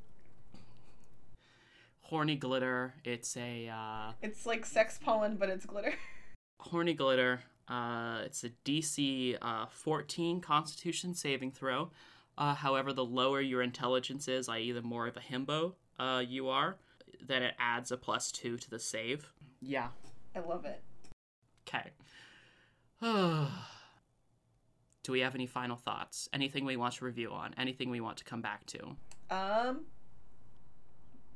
[2.02, 2.94] Horny glitter.
[3.04, 5.94] It's a uh, It's like sex pollen, but it's glitter.
[6.60, 7.42] horny glitter.
[7.68, 11.90] Uh, it's a DC uh, 14 Constitution saving throw.
[12.38, 16.50] Uh, however, the lower your intelligence is, i.e., the more of a himbo uh, you
[16.50, 16.78] are,
[17.22, 19.32] then it adds a plus two to the save.
[19.62, 19.90] Yeah.
[20.36, 20.82] I love it.
[21.68, 21.92] Okay.
[25.04, 26.30] Do we have any final thoughts?
[26.32, 27.54] Anything we want to review on?
[27.58, 28.96] Anything we want to come back to?
[29.30, 29.82] Um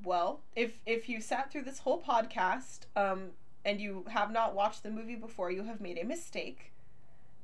[0.03, 3.31] well, if if you sat through this whole podcast um
[3.65, 6.71] and you have not watched the movie before, you have made a mistake.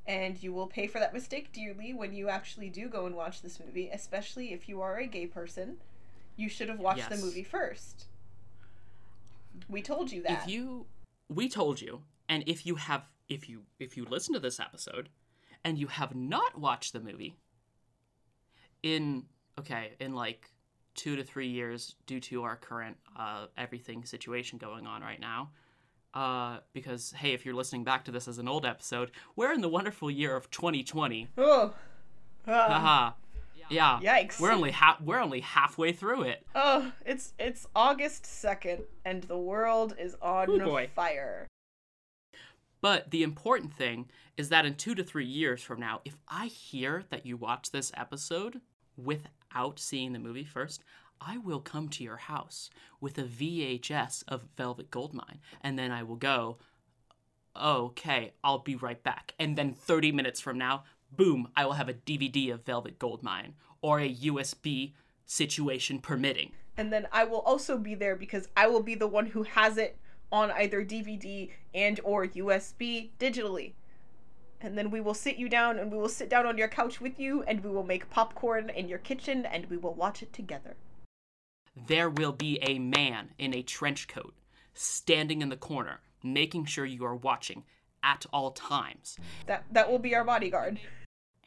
[0.06, 3.40] And you will pay for that mistake dearly when you actually do go and watch
[3.40, 5.78] this movie, especially if you are a gay person.
[6.36, 8.06] You should have watched the movie first.
[9.68, 10.42] We told you that.
[10.42, 10.86] If you
[11.28, 15.08] we told you, and if you have if you if you listen to this episode
[15.64, 17.36] and you have not watched the movie
[18.82, 19.24] in
[19.58, 20.50] okay, in like
[20.96, 25.50] 2 to 3 years due to our current uh everything situation going on right now.
[26.12, 29.60] Uh, because hey, if you're listening back to this as an old episode, we're in
[29.60, 31.28] the wonderful year of 2020.
[31.36, 31.74] Oh.
[32.46, 33.12] Haha.
[33.70, 33.98] Yeah.
[34.02, 34.38] Yikes.
[34.40, 36.46] We're only ha- we're only halfway through it.
[36.54, 40.90] Oh, it's it's August 2nd and the world is on Oh, boy.
[40.94, 41.46] fire.
[42.80, 46.46] But the important thing is that in two to three years from now, if I
[46.46, 48.60] hear that you watch this episode
[48.96, 50.82] without seeing the movie first,
[51.20, 52.68] I will come to your house
[53.00, 56.58] with a VHS of Velvet Goldmine, and then I will go,
[57.56, 59.32] okay, I'll be right back.
[59.38, 60.84] And then 30 minutes from now,
[61.16, 64.92] boom, I will have a DVD of Velvet Goldmine or a USB
[65.26, 66.52] situation permitting.
[66.76, 69.78] And then I will also be there because I will be the one who has
[69.78, 69.96] it
[70.32, 73.74] on either DVD and or USB digitally.
[74.60, 77.00] And then we will sit you down and we will sit down on your couch
[77.00, 80.32] with you and we will make popcorn in your kitchen and we will watch it
[80.32, 80.76] together.
[81.86, 84.34] there will be a man in a trench coat
[84.74, 87.64] standing in the corner, making sure you are watching
[88.02, 89.16] at all times.
[89.46, 90.78] That that will be our bodyguard.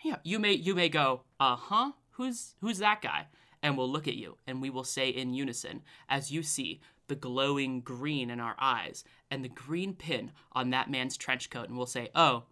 [0.03, 3.27] Yeah, you may you may go, uh huh, who's who's that guy?
[3.63, 7.15] And we'll look at you, and we will say in unison, as you see the
[7.15, 11.77] glowing green in our eyes and the green pin on that man's trench coat, and
[11.77, 12.43] we'll say, oh,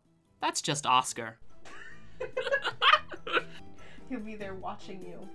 [0.42, 1.38] that's just Oscar.
[4.10, 5.28] He'll be there watching you.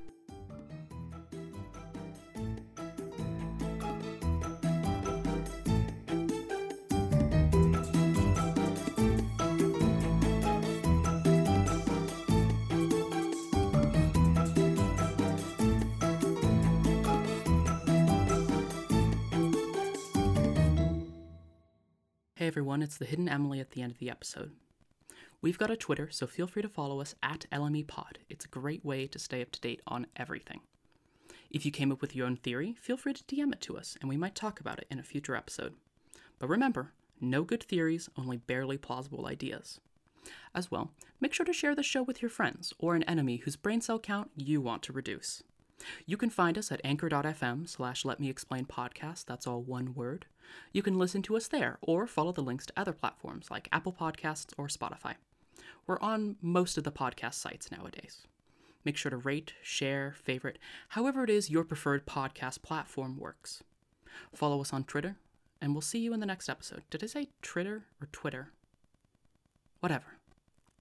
[22.40, 24.52] Hey everyone, it's the Hidden Emily at the end of the episode.
[25.42, 28.16] We've got a Twitter, so feel free to follow us at LMEPod.
[28.30, 30.60] It's a great way to stay up to date on everything.
[31.50, 33.98] If you came up with your own theory, feel free to DM it to us,
[34.00, 35.74] and we might talk about it in a future episode.
[36.38, 39.78] But remember, no good theories, only barely plausible ideas.
[40.54, 43.56] As well, make sure to share the show with your friends or an enemy whose
[43.56, 45.42] brain cell count you want to reduce.
[46.06, 50.24] You can find us at anchor.fm slash let me explain podcast, that's all one word.
[50.72, 53.92] You can listen to us there or follow the links to other platforms like Apple
[53.92, 55.14] Podcasts or Spotify.
[55.86, 58.26] We're on most of the podcast sites nowadays.
[58.84, 60.58] Make sure to rate, share, favorite,
[60.90, 63.62] however it is your preferred podcast platform works.
[64.34, 65.16] Follow us on Twitter,
[65.60, 66.82] and we'll see you in the next episode.
[66.90, 68.50] Did I say Twitter or Twitter?
[69.80, 70.16] Whatever.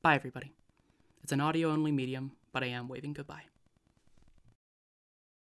[0.01, 0.53] Bye, everybody.
[1.23, 3.43] It's an audio only medium, but I am waving goodbye.